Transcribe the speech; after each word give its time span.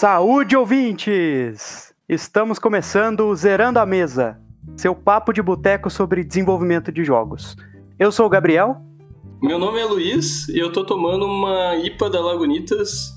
Saúde, 0.00 0.56
ouvintes! 0.56 1.92
Estamos 2.08 2.60
começando 2.60 3.26
o 3.26 3.34
Zerando 3.34 3.80
a 3.80 3.84
Mesa, 3.84 4.40
seu 4.76 4.94
papo 4.94 5.32
de 5.32 5.42
boteco 5.42 5.90
sobre 5.90 6.22
desenvolvimento 6.22 6.92
de 6.92 7.02
jogos. 7.02 7.56
Eu 7.98 8.12
sou 8.12 8.26
o 8.26 8.28
Gabriel. 8.28 8.76
Meu 9.42 9.58
nome 9.58 9.80
é 9.80 9.84
Luiz 9.84 10.48
e 10.50 10.56
eu 10.56 10.70
tô 10.70 10.86
tomando 10.86 11.26
uma 11.26 11.74
IPA 11.78 12.10
da 12.10 12.20
Lagunitas 12.20 13.12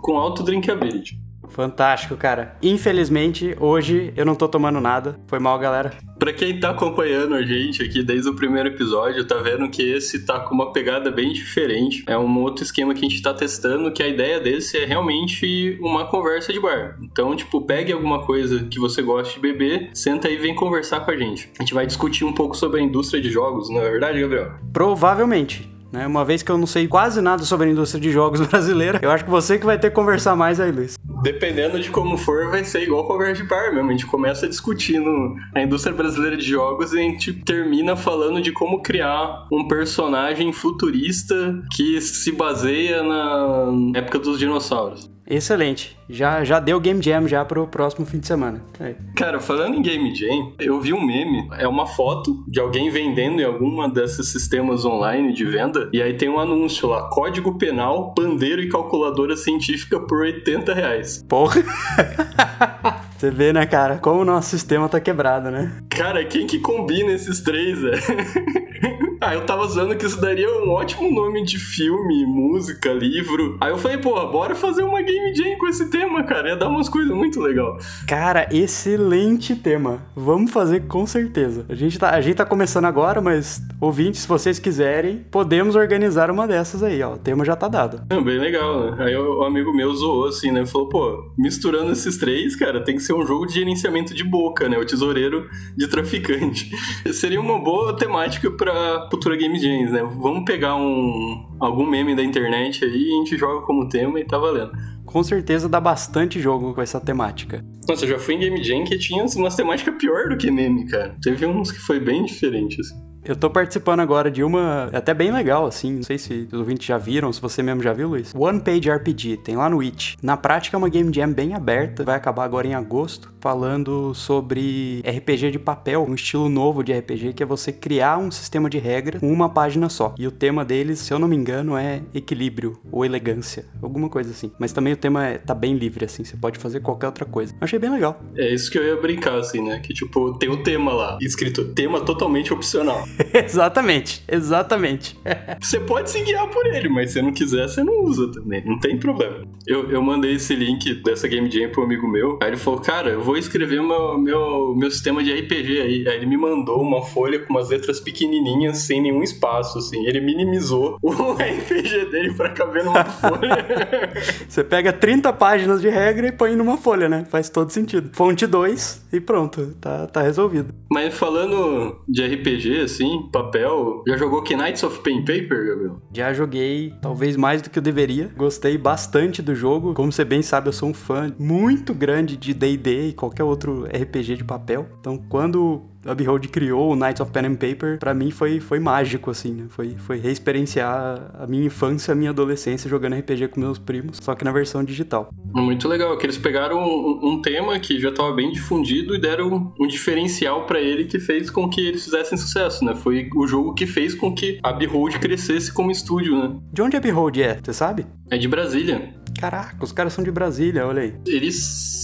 com 0.00 0.16
alto 0.16 0.42
drinkability. 0.42 1.21
Fantástico, 1.52 2.16
cara. 2.16 2.56
Infelizmente, 2.62 3.54
hoje 3.60 4.12
eu 4.16 4.24
não 4.24 4.34
tô 4.34 4.48
tomando 4.48 4.80
nada. 4.80 5.18
Foi 5.26 5.38
mal, 5.38 5.58
galera. 5.58 5.92
Pra 6.18 6.32
quem 6.32 6.58
tá 6.58 6.70
acompanhando 6.70 7.34
a 7.34 7.42
gente 7.42 7.82
aqui 7.82 8.02
desde 8.02 8.28
o 8.28 8.34
primeiro 8.34 8.68
episódio, 8.68 9.26
tá 9.26 9.36
vendo 9.36 9.68
que 9.68 9.82
esse 9.82 10.24
tá 10.24 10.40
com 10.40 10.54
uma 10.54 10.72
pegada 10.72 11.10
bem 11.10 11.32
diferente. 11.32 12.04
É 12.06 12.16
um 12.16 12.40
outro 12.40 12.64
esquema 12.64 12.94
que 12.94 13.04
a 13.04 13.08
gente 13.08 13.20
tá 13.20 13.34
testando, 13.34 13.92
que 13.92 14.02
a 14.02 14.08
ideia 14.08 14.40
desse 14.40 14.78
é 14.78 14.84
realmente 14.84 15.78
uma 15.80 16.06
conversa 16.06 16.52
de 16.52 16.60
bar. 16.60 16.96
Então, 17.02 17.34
tipo, 17.36 17.60
pegue 17.62 17.92
alguma 17.92 18.24
coisa 18.24 18.64
que 18.64 18.78
você 18.78 19.02
goste 19.02 19.34
de 19.34 19.40
beber, 19.40 19.90
senta 19.94 20.28
aí 20.28 20.34
e 20.34 20.38
vem 20.38 20.54
conversar 20.54 21.00
com 21.00 21.10
a 21.10 21.16
gente. 21.16 21.50
A 21.58 21.62
gente 21.62 21.74
vai 21.74 21.86
discutir 21.86 22.24
um 22.24 22.32
pouco 22.32 22.56
sobre 22.56 22.80
a 22.80 22.82
indústria 22.82 23.20
de 23.20 23.30
jogos, 23.30 23.68
não 23.68 23.80
é 23.80 23.90
verdade, 23.90 24.20
Gabriel? 24.20 24.52
Provavelmente. 24.72 25.70
Né? 25.92 26.06
Uma 26.06 26.24
vez 26.24 26.42
que 26.42 26.50
eu 26.50 26.56
não 26.56 26.66
sei 26.66 26.88
quase 26.88 27.20
nada 27.20 27.42
sobre 27.42 27.68
a 27.68 27.70
indústria 27.70 28.00
de 28.00 28.10
jogos 28.10 28.40
brasileira, 28.46 28.98
eu 29.02 29.10
acho 29.10 29.24
que 29.24 29.30
você 29.30 29.58
que 29.58 29.66
vai 29.66 29.78
ter 29.78 29.90
que 29.90 29.94
conversar 29.94 30.34
mais 30.34 30.58
aí, 30.58 30.72
Luiz. 30.72 30.96
Dependendo 31.22 31.78
de 31.78 31.88
como 31.90 32.16
for, 32.16 32.50
vai 32.50 32.64
ser 32.64 32.82
igual 32.82 33.06
conversa 33.06 33.42
de 33.42 33.48
bar 33.48 33.72
mesmo. 33.72 33.88
A 33.88 33.92
gente 33.92 34.06
começa 34.06 34.48
discutindo 34.48 35.36
a 35.54 35.62
indústria 35.62 35.94
brasileira 35.94 36.36
de 36.36 36.44
jogos 36.44 36.92
e 36.92 36.98
a 36.98 37.02
gente 37.02 37.32
termina 37.32 37.94
falando 37.94 38.42
de 38.42 38.50
como 38.50 38.82
criar 38.82 39.46
um 39.52 39.68
personagem 39.68 40.52
futurista 40.52 41.62
que 41.74 42.00
se 42.00 42.32
baseia 42.32 43.02
na 43.02 43.72
época 43.94 44.18
dos 44.18 44.38
dinossauros. 44.38 45.11
Excelente. 45.26 45.96
Já, 46.08 46.44
já 46.44 46.60
deu 46.60 46.78
Game 46.80 47.00
Jam 47.00 47.26
já 47.26 47.44
pro 47.44 47.66
próximo 47.66 48.04
fim 48.04 48.18
de 48.18 48.26
semana. 48.26 48.62
É. 48.78 48.94
Cara, 49.16 49.40
falando 49.40 49.76
em 49.76 49.82
Game 49.82 50.14
Jam, 50.14 50.52
eu 50.58 50.80
vi 50.80 50.92
um 50.92 51.04
meme. 51.04 51.48
É 51.58 51.66
uma 51.66 51.86
foto 51.86 52.44
de 52.46 52.60
alguém 52.60 52.90
vendendo 52.90 53.40
em 53.40 53.44
alguma 53.44 53.88
desses 53.88 54.28
sistemas 54.28 54.84
online 54.84 55.32
de 55.32 55.44
venda. 55.44 55.88
E 55.92 56.02
aí 56.02 56.14
tem 56.14 56.28
um 56.28 56.38
anúncio 56.38 56.88
lá: 56.88 57.08
código 57.08 57.56
penal, 57.56 58.12
pandeiro 58.14 58.60
e 58.60 58.68
calculadora 58.68 59.36
científica 59.36 60.00
por 60.00 60.20
80 60.20 60.74
reais. 60.74 61.24
Porra! 61.28 61.62
Você 63.16 63.30
vê, 63.30 63.52
né, 63.52 63.64
cara, 63.64 63.98
como 63.98 64.22
o 64.22 64.24
nosso 64.24 64.50
sistema 64.50 64.88
tá 64.88 64.98
quebrado, 64.98 65.48
né? 65.48 65.78
Cara, 65.88 66.24
quem 66.24 66.44
que 66.44 66.58
combina 66.58 67.12
esses 67.12 67.40
três, 67.40 67.78
é? 67.84 67.92
Ah, 69.24 69.34
eu 69.34 69.46
tava 69.46 69.62
usando 69.62 69.94
que 69.94 70.04
isso 70.04 70.20
daria 70.20 70.48
um 70.50 70.68
ótimo 70.70 71.08
nome 71.08 71.44
de 71.44 71.56
filme, 71.56 72.26
música, 72.26 72.92
livro. 72.92 73.56
Aí 73.60 73.70
eu 73.70 73.78
falei, 73.78 73.96
pô, 73.96 74.14
bora 74.26 74.52
fazer 74.56 74.82
uma 74.82 75.00
game 75.00 75.32
jam 75.32 75.56
com 75.58 75.68
esse 75.68 75.88
tema, 75.90 76.24
cara. 76.24 76.48
Ia 76.48 76.56
dar 76.56 76.68
umas 76.68 76.88
coisas 76.88 77.14
muito 77.14 77.40
legal. 77.40 77.78
Cara, 78.08 78.48
excelente 78.50 79.54
tema. 79.54 80.02
Vamos 80.16 80.50
fazer 80.50 80.88
com 80.88 81.06
certeza. 81.06 81.64
A 81.68 81.74
gente 81.76 82.00
tá, 82.00 82.10
a 82.10 82.20
gente 82.20 82.34
tá 82.34 82.44
começando 82.44 82.86
agora, 82.86 83.20
mas 83.20 83.62
ouvintes, 83.80 84.22
se 84.22 84.28
vocês 84.28 84.58
quiserem, 84.58 85.24
podemos 85.30 85.76
organizar 85.76 86.28
uma 86.28 86.48
dessas 86.48 86.82
aí, 86.82 87.00
ó. 87.00 87.12
O 87.12 87.16
tema 87.16 87.44
já 87.44 87.54
tá 87.54 87.68
dado. 87.68 88.02
É, 88.10 88.20
bem 88.20 88.40
legal, 88.40 88.90
né? 88.90 89.04
Aí 89.04 89.16
o 89.16 89.44
amigo 89.44 89.72
meu 89.72 89.94
zoou 89.94 90.26
assim, 90.26 90.50
né? 90.50 90.66
Falou, 90.66 90.88
pô, 90.88 91.32
misturando 91.38 91.92
esses 91.92 92.18
três, 92.18 92.56
cara, 92.56 92.82
tem 92.82 92.96
que 92.96 93.02
ser 93.02 93.12
um 93.12 93.24
jogo 93.24 93.46
de 93.46 93.54
gerenciamento 93.54 94.12
de 94.12 94.24
boca, 94.24 94.68
né? 94.68 94.76
O 94.78 94.84
tesoureiro 94.84 95.48
de 95.76 95.86
traficante. 95.86 96.72
Seria 97.12 97.40
uma 97.40 97.60
boa 97.60 97.96
temática 97.96 98.50
pra 98.50 99.11
Cultura 99.12 99.36
Game 99.36 99.58
Jams, 99.58 99.92
né? 99.92 100.02
Vamos 100.02 100.42
pegar 100.46 100.74
um 100.74 101.46
algum 101.60 101.84
meme 101.84 102.16
da 102.16 102.22
internet 102.22 102.82
aí 102.82 102.90
e 102.90 103.12
a 103.12 103.18
gente 103.18 103.36
joga 103.36 103.60
como 103.66 103.86
tema 103.86 104.18
e 104.18 104.24
tá 104.24 104.38
valendo. 104.38 104.72
Com 105.04 105.22
certeza 105.22 105.68
dá 105.68 105.78
bastante 105.78 106.40
jogo 106.40 106.72
com 106.72 106.80
essa 106.80 106.98
temática. 106.98 107.62
Nossa, 107.86 108.06
eu 108.06 108.08
já 108.08 108.18
fui 108.18 108.36
em 108.36 108.38
Game 108.38 108.64
Jam 108.64 108.84
que 108.84 108.98
tinha 108.98 109.22
umas 109.36 109.54
temáticas 109.54 109.94
pior 109.98 110.30
do 110.30 110.38
que 110.38 110.50
meme, 110.50 110.86
cara. 110.86 111.14
Teve 111.22 111.44
uns 111.44 111.70
que 111.70 111.78
foi 111.78 112.00
bem 112.00 112.24
diferente, 112.24 112.80
assim. 112.80 113.11
Eu 113.24 113.36
tô 113.36 113.48
participando 113.48 114.00
agora 114.00 114.30
de 114.30 114.42
uma 114.42 114.90
até 114.92 115.14
bem 115.14 115.32
legal, 115.32 115.64
assim. 115.64 115.94
Não 115.94 116.02
sei 116.02 116.18
se 116.18 116.48
os 116.52 116.58
ouvintes 116.58 116.84
já 116.84 116.98
viram, 116.98 117.32
se 117.32 117.40
você 117.40 117.62
mesmo 117.62 117.82
já 117.82 117.92
viu, 117.92 118.08
Luiz. 118.08 118.34
One 118.34 118.60
Page 118.60 118.90
RPG, 118.90 119.38
tem 119.38 119.56
lá 119.56 119.70
no 119.70 119.80
It. 119.80 120.16
Na 120.20 120.36
prática 120.36 120.76
é 120.76 120.78
uma 120.78 120.88
game 120.88 121.12
jam 121.14 121.32
bem 121.32 121.54
aberta, 121.54 122.02
vai 122.02 122.16
acabar 122.16 122.44
agora 122.44 122.66
em 122.66 122.74
agosto, 122.74 123.32
falando 123.40 124.12
sobre 124.12 125.02
RPG 125.06 125.52
de 125.52 125.58
papel, 125.58 126.04
um 126.08 126.14
estilo 126.14 126.48
novo 126.48 126.82
de 126.82 126.92
RPG 126.92 127.32
que 127.32 127.42
é 127.42 127.46
você 127.46 127.72
criar 127.72 128.18
um 128.18 128.30
sistema 128.30 128.68
de 128.68 128.78
regras 128.78 129.20
com 129.20 129.32
uma 129.32 129.48
página 129.48 129.88
só. 129.88 130.14
E 130.18 130.26
o 130.26 130.30
tema 130.32 130.64
deles, 130.64 130.98
se 130.98 131.12
eu 131.12 131.18
não 131.18 131.28
me 131.28 131.36
engano, 131.36 131.76
é 131.76 132.02
equilíbrio 132.12 132.78
ou 132.90 133.04
elegância, 133.04 133.66
alguma 133.80 134.08
coisa 134.08 134.32
assim. 134.32 134.50
Mas 134.58 134.72
também 134.72 134.92
o 134.92 134.96
tema 134.96 135.26
é, 135.26 135.38
tá 135.38 135.54
bem 135.54 135.76
livre, 135.76 136.04
assim, 136.04 136.24
você 136.24 136.36
pode 136.36 136.58
fazer 136.58 136.80
qualquer 136.80 137.06
outra 137.06 137.24
coisa. 137.24 137.54
Achei 137.60 137.78
bem 137.78 137.90
legal. 137.90 138.20
É 138.36 138.52
isso 138.52 138.68
que 138.70 138.78
eu 138.78 138.84
ia 138.84 138.96
brincar, 138.96 139.38
assim, 139.38 139.62
né? 139.62 139.78
Que 139.78 139.94
tipo, 139.94 140.36
tem 140.38 140.50
o 140.50 140.62
tema 140.62 140.92
lá, 140.92 141.18
escrito 141.20 141.64
tema 141.72 142.00
totalmente 142.00 142.52
opcional. 142.52 143.04
exatamente, 143.34 144.22
exatamente. 144.28 145.18
você 145.60 145.80
pode 145.80 146.10
se 146.10 146.22
guiar 146.22 146.48
por 146.48 146.66
ele, 146.66 146.88
mas 146.88 147.12
se 147.12 147.22
não 147.22 147.32
quiser, 147.32 147.68
você 147.68 147.82
não 147.82 148.02
usa 148.04 148.30
também, 148.32 148.64
não 148.64 148.78
tem 148.78 148.98
problema. 148.98 149.44
Eu, 149.66 149.90
eu 149.90 150.02
mandei 150.02 150.34
esse 150.34 150.54
link 150.54 151.02
dessa 151.02 151.28
Game 151.28 151.50
Jam 151.50 151.70
pro 151.70 151.84
amigo 151.84 152.08
meu, 152.08 152.38
aí 152.42 152.48
ele 152.48 152.56
falou, 152.56 152.80
cara, 152.80 153.10
eu 153.10 153.20
vou 153.20 153.36
escrever 153.36 153.82
meu, 153.82 154.18
meu, 154.18 154.74
meu 154.74 154.90
sistema 154.90 155.22
de 155.22 155.32
RPG 155.32 155.80
aí. 155.80 156.08
Aí 156.08 156.16
ele 156.16 156.26
me 156.26 156.36
mandou 156.36 156.80
uma 156.80 157.02
folha 157.02 157.38
com 157.38 157.52
umas 157.52 157.70
letras 157.70 158.00
pequenininhas, 158.00 158.78
sem 158.78 159.00
nenhum 159.00 159.22
espaço, 159.22 159.78
assim. 159.78 160.06
Ele 160.06 160.20
minimizou 160.20 160.98
o 161.02 161.32
RPG 161.32 162.10
dele 162.10 162.34
pra 162.34 162.50
caber 162.50 162.84
numa 162.84 163.04
folha. 163.04 164.12
você 164.48 164.64
pega 164.64 164.92
30 164.92 165.32
páginas 165.32 165.80
de 165.80 165.88
regra 165.88 166.28
e 166.28 166.32
põe 166.32 166.56
numa 166.56 166.76
folha, 166.76 167.08
né? 167.08 167.26
Faz 167.30 167.48
todo 167.48 167.70
sentido. 167.70 168.10
Fonte 168.12 168.46
2 168.46 169.06
e 169.12 169.20
pronto, 169.20 169.74
tá, 169.80 170.06
tá 170.06 170.22
resolvido. 170.22 170.74
Mas 170.90 171.14
falando 171.14 172.00
de 172.08 172.24
RPG, 172.24 172.82
assim, 172.82 173.01
assim, 173.02 173.28
papel. 173.30 174.02
Já 174.06 174.16
jogou 174.16 174.42
Knights 174.42 174.82
of 174.82 175.00
Pen 175.00 175.20
Paper, 175.20 175.66
Gabriel? 175.66 176.02
Já 176.12 176.32
joguei, 176.32 176.94
talvez 177.00 177.36
mais 177.36 177.60
do 177.60 177.70
que 177.70 177.78
eu 177.78 177.82
deveria. 177.82 178.30
Gostei 178.36 178.78
bastante 178.78 179.42
do 179.42 179.54
jogo. 179.54 179.94
Como 179.94 180.12
você 180.12 180.24
bem 180.24 180.42
sabe, 180.42 180.68
eu 180.68 180.72
sou 180.72 180.88
um 180.88 180.94
fã 180.94 181.34
muito 181.38 181.92
grande 181.92 182.36
de 182.36 182.54
D&D 182.54 183.08
e 183.08 183.12
qualquer 183.12 183.44
outro 183.44 183.84
RPG 183.84 184.36
de 184.36 184.44
papel. 184.44 184.86
Então, 185.00 185.18
quando 185.28 185.82
a 186.04 186.14
Behold 186.14 186.48
criou 186.48 186.92
o 186.92 186.96
Knights 186.96 187.20
of 187.20 187.30
Pen 187.30 187.46
and 187.46 187.54
Paper, 187.56 187.98
para 187.98 188.12
mim 188.14 188.30
foi, 188.30 188.60
foi 188.60 188.78
mágico, 188.78 189.30
assim, 189.30 189.52
né? 189.52 189.64
Foi, 189.68 189.96
foi 189.98 190.18
reexperienciar 190.18 191.30
a 191.34 191.46
minha 191.46 191.66
infância, 191.66 192.12
a 192.12 192.14
minha 192.14 192.30
adolescência 192.30 192.88
jogando 192.88 193.16
RPG 193.16 193.48
com 193.48 193.60
meus 193.60 193.78
primos, 193.78 194.18
só 194.20 194.34
que 194.34 194.44
na 194.44 194.52
versão 194.52 194.82
digital. 194.82 195.30
Muito 195.54 195.88
legal, 195.88 196.16
que 196.18 196.26
eles 196.26 196.38
pegaram 196.38 196.78
um, 196.78 197.34
um 197.34 197.42
tema 197.42 197.78
que 197.78 198.00
já 198.00 198.08
estava 198.08 198.32
bem 198.32 198.52
difundido 198.52 199.14
e 199.14 199.20
deram 199.20 199.72
um 199.78 199.86
diferencial 199.86 200.66
para 200.66 200.80
ele 200.80 201.04
que 201.04 201.18
fez 201.18 201.50
com 201.50 201.68
que 201.68 201.80
eles 201.80 202.04
fizessem 202.04 202.36
sucesso, 202.36 202.84
né? 202.84 202.94
Foi 202.94 203.28
o 203.36 203.46
jogo 203.46 203.74
que 203.74 203.86
fez 203.86 204.14
com 204.14 204.34
que 204.34 204.58
a 204.62 204.72
Behold 204.72 205.18
crescesse 205.18 205.72
como 205.72 205.90
estúdio, 205.90 206.36
né? 206.36 206.56
De 206.72 206.82
onde 206.82 206.96
a 206.96 207.00
Behold 207.00 207.38
é, 207.38 207.58
você 207.62 207.72
sabe? 207.72 208.06
É 208.30 208.38
de 208.38 208.48
Brasília. 208.48 209.14
Caraca, 209.38 209.82
os 209.82 209.92
caras 209.92 210.12
são 210.12 210.22
de 210.22 210.30
Brasília, 210.30 210.86
olha 210.86 211.02
aí. 211.02 211.14
Eles 211.26 211.56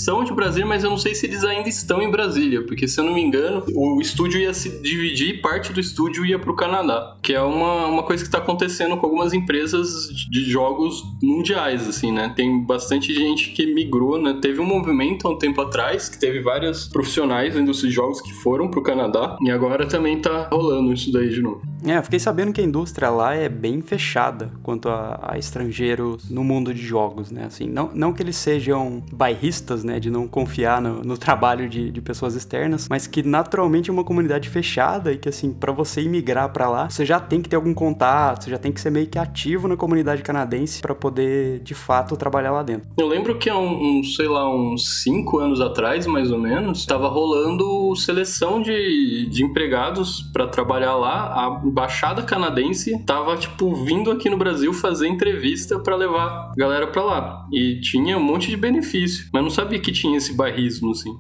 são 0.04 0.25
de 0.25 0.32
Brasília, 0.32 0.66
mas 0.66 0.82
eu 0.82 0.91
não 0.91 0.98
sei 0.98 1.15
se 1.15 1.26
eles 1.26 1.44
ainda 1.44 1.69
estão 1.69 2.03
em 2.03 2.10
Brasília, 2.10 2.65
porque 2.66 2.88
se 2.88 2.98
eu 2.98 3.04
não 3.04 3.15
me 3.15 3.22
engano, 3.22 3.65
o 3.75 3.88
estúdio 4.00 4.41
ia 4.41 4.53
se 4.53 4.81
dividir 4.82 5.31
e 5.31 5.38
parte 5.41 5.72
do 5.72 5.81
estúdio 5.81 6.25
ia 6.25 6.38
pro 6.38 6.54
Canadá, 6.54 7.16
que 7.22 7.32
é 7.32 7.41
uma, 7.41 7.87
uma 7.87 8.03
coisa 8.03 8.25
que 8.25 8.31
tá 8.31 8.38
acontecendo 8.38 8.97
com 8.97 9.06
algumas 9.06 9.32
empresas 9.32 10.09
de 10.31 10.44
jogos 10.50 11.03
mundiais, 11.22 11.88
assim, 11.88 12.12
né? 12.12 12.32
Tem 12.34 12.65
bastante 12.65 13.12
gente 13.12 13.50
que 13.53 13.66
migrou, 13.66 14.21
né? 14.21 14.38
Teve 14.41 14.60
um 14.60 14.66
movimento 14.66 15.27
há 15.27 15.31
um 15.31 15.38
tempo 15.38 15.60
atrás, 15.60 16.09
que 16.09 16.19
teve 16.19 16.41
vários 16.41 16.88
profissionais 16.88 17.54
da 17.54 17.60
indústria 17.60 17.89
de 17.89 17.95
jogos 17.95 18.21
que 18.21 18.33
foram 18.33 18.71
pro 18.71 18.83
Canadá, 18.83 19.36
e 19.41 19.51
agora 19.51 19.86
também 19.86 20.21
tá 20.21 20.48
rolando 20.51 20.92
isso 20.92 21.13
daí 21.13 21.28
de 21.28 21.41
novo. 21.41 21.63
É, 21.84 21.97
eu 21.97 22.03
fiquei 22.03 22.19
sabendo 22.19 22.53
que 22.53 22.60
a 22.60 22.65
indústria 22.65 23.10
lá 23.10 23.34
é 23.34 23.48
bem 23.48 23.80
fechada 23.80 24.51
quanto 24.63 24.89
a, 24.89 25.33
a 25.33 25.39
estrangeiros 25.39 26.28
no 26.30 26.42
mundo 26.42 26.75
de 26.75 26.83
jogos, 26.83 27.30
né? 27.30 27.45
Assim, 27.45 27.69
não, 27.69 27.91
não 27.95 28.13
que 28.13 28.22
eles 28.22 28.36
sejam 28.36 29.03
bairristas, 29.13 29.84
né? 29.84 30.01
De 30.01 30.10
não 30.10 30.27
confiar 30.27 30.80
no, 30.80 31.03
no 31.03 31.16
trabalho 31.16 31.69
de, 31.69 31.91
de 31.91 32.01
pessoas 32.01 32.34
externas, 32.34 32.89
mas 32.89 33.07
que 33.07 33.22
naturalmente 33.22 33.91
é 33.91 33.92
uma 33.92 34.04
comunidade 34.04 34.48
fechada 34.48 35.13
e 35.13 35.19
que, 35.19 35.28
assim, 35.28 35.53
para 35.53 35.72
você 35.72 36.01
imigrar 36.01 36.53
para 36.53 36.69
lá, 36.69 36.91
você 36.91 37.04
já 37.04 37.21
tem 37.21 37.41
que 37.41 37.48
ter 37.48 37.57
algum 37.57 37.75
contato, 37.75 38.45
você 38.45 38.51
já 38.51 38.59
tem 38.59 38.72
que 38.72 38.80
ser 38.80 38.91
meio 38.91 39.07
que 39.07 39.19
ativo 39.19 39.69
na 39.69 39.77
comunidade 39.77 40.22
canadense 40.22 40.80
para 40.80 40.95
poder, 40.95 41.60
de 41.60 41.75
fato, 41.75 42.16
trabalhar 42.16 42.53
lá 42.53 42.63
dentro. 42.63 42.89
Eu 42.98 43.07
lembro 43.07 43.39
que 43.39 43.48
há 43.48 43.57
um, 43.57 43.98
um, 43.98 44.04
sei 44.04 44.28
lá, 44.28 44.48
uns 44.48 45.03
cinco 45.03 45.39
anos 45.39 45.60
atrás, 45.60 46.07
mais 46.07 46.30
ou 46.30 46.39
menos, 46.39 46.80
estava 46.80 47.09
rolando 47.09 47.95
seleção 47.97 48.60
de, 48.60 49.28
de 49.30 49.45
empregados 49.45 50.22
para 50.33 50.47
trabalhar 50.47 50.97
lá. 50.97 51.33
A 51.33 51.67
embaixada 51.68 52.22
canadense 52.22 52.98
tava, 53.04 53.36
tipo, 53.36 53.74
vindo 53.84 54.10
aqui 54.10 54.28
no 54.28 54.36
Brasil 54.36 54.72
fazer 54.72 55.09
entrevista 55.09 55.78
para 55.78 55.97
levar 55.97 56.53
galera 56.56 56.86
pra 56.86 57.04
lá. 57.04 57.47
E 57.53 57.80
tinha 57.80 58.16
um 58.16 58.22
monte 58.22 58.48
de 58.50 58.56
benefício, 58.56 59.28
mas 59.32 59.42
não 59.42 59.50
sabia 59.50 59.78
que 59.78 59.92
tinha 59.92 60.16
esse 60.16 60.34
barrismo, 60.34 60.91
assim. 60.91 61.10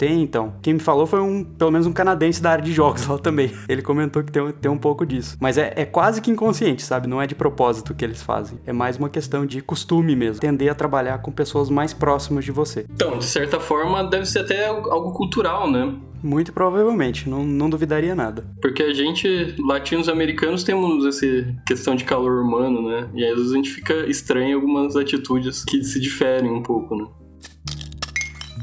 Tem, 0.00 0.22
então. 0.22 0.54
Quem 0.62 0.72
me 0.72 0.80
falou 0.80 1.06
foi 1.06 1.20
um, 1.20 1.44
pelo 1.44 1.70
menos 1.70 1.86
um 1.86 1.92
canadense 1.92 2.40
da 2.40 2.52
área 2.52 2.64
de 2.64 2.72
jogos 2.72 3.06
lá 3.06 3.18
também. 3.18 3.52
Ele 3.68 3.82
comentou 3.82 4.24
que 4.24 4.32
tem, 4.32 4.50
tem 4.52 4.70
um 4.70 4.78
pouco 4.78 5.04
disso. 5.04 5.36
Mas 5.38 5.58
é, 5.58 5.74
é 5.76 5.84
quase 5.84 6.22
que 6.22 6.30
inconsciente, 6.30 6.82
sabe? 6.82 7.06
Não 7.06 7.20
é 7.20 7.26
de 7.26 7.34
propósito 7.34 7.94
que 7.94 8.02
eles 8.02 8.22
fazem. 8.22 8.58
É 8.64 8.72
mais 8.72 8.96
uma 8.96 9.10
questão 9.10 9.44
de 9.44 9.60
costume 9.60 10.16
mesmo. 10.16 10.40
Tender 10.40 10.72
a 10.72 10.74
trabalhar 10.74 11.18
com 11.18 11.30
pessoas 11.30 11.68
mais 11.68 11.92
próximas 11.92 12.46
de 12.46 12.50
você. 12.50 12.86
Então, 12.90 13.18
de 13.18 13.26
certa 13.26 13.60
forma, 13.60 14.02
deve 14.02 14.24
ser 14.24 14.38
até 14.38 14.68
algo 14.68 15.12
cultural, 15.12 15.70
né? 15.70 15.94
Muito 16.22 16.52
provavelmente, 16.52 17.28
não, 17.28 17.44
não 17.44 17.70
duvidaria 17.70 18.14
nada. 18.14 18.44
Porque 18.60 18.82
a 18.82 18.92
gente, 18.92 19.54
latinos 19.58 20.08
americanos, 20.08 20.64
temos 20.64 21.04
essa 21.06 21.26
questão 21.66 21.94
de 21.94 22.04
calor 22.04 22.42
humano, 22.42 22.88
né? 22.88 23.08
E 23.14 23.24
às 23.24 23.36
vezes 23.36 23.52
a 23.52 23.56
gente 23.56 23.70
fica 23.70 23.94
estranho 24.06 24.50
em 24.50 24.54
algumas 24.54 24.96
atitudes 24.96 25.64
que 25.64 25.82
se 25.82 26.00
diferem 26.00 26.50
um 26.50 26.62
pouco, 26.62 26.94
né? 26.94 27.06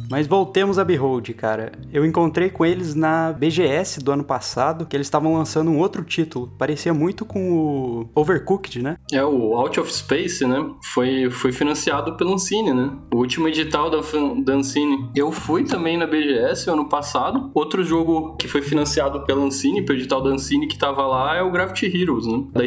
Mas 0.09 0.27
voltemos 0.27 0.79
a 0.79 0.83
Behold, 0.83 1.29
cara. 1.33 1.71
Eu 1.91 2.05
encontrei 2.05 2.49
com 2.49 2.65
eles 2.65 2.95
na 2.95 3.33
BGS 3.33 3.99
do 3.99 4.11
ano 4.11 4.23
passado, 4.23 4.85
que 4.85 4.95
eles 4.95 5.07
estavam 5.07 5.33
lançando 5.33 5.69
um 5.69 5.79
outro 5.79 6.03
título. 6.03 6.51
Parecia 6.57 6.93
muito 6.93 7.25
com 7.25 7.51
o 7.51 8.09
Overcooked, 8.15 8.81
né? 8.81 8.97
É, 9.11 9.23
o 9.23 9.53
Out 9.55 9.79
of 9.79 9.93
Space, 9.93 10.45
né? 10.45 10.65
Foi, 10.93 11.29
foi 11.29 11.51
financiado 11.51 12.15
pela 12.15 12.33
Ancine, 12.33 12.73
né? 12.73 12.91
O 13.13 13.17
último 13.17 13.47
edital 13.47 13.89
da, 13.89 13.99
da 14.43 14.53
Ancine. 14.53 15.09
Eu 15.15 15.31
fui 15.31 15.63
também 15.63 15.97
na 15.97 16.05
BGS 16.05 16.69
ano 16.69 16.87
passado. 16.87 17.51
Outro 17.53 17.83
jogo 17.83 18.35
que 18.37 18.47
foi 18.47 18.61
financiado 18.61 19.25
pela 19.25 19.43
Ancine, 19.43 19.81
pelo 19.81 19.99
edital 19.99 20.21
da 20.21 20.29
Ancine 20.29 20.67
que 20.67 20.77
tava 20.77 21.05
lá, 21.05 21.35
é 21.35 21.41
o 21.41 21.51
Gravity 21.51 21.85
Heroes, 21.85 22.25
né? 22.25 22.43
Da 22.53 22.63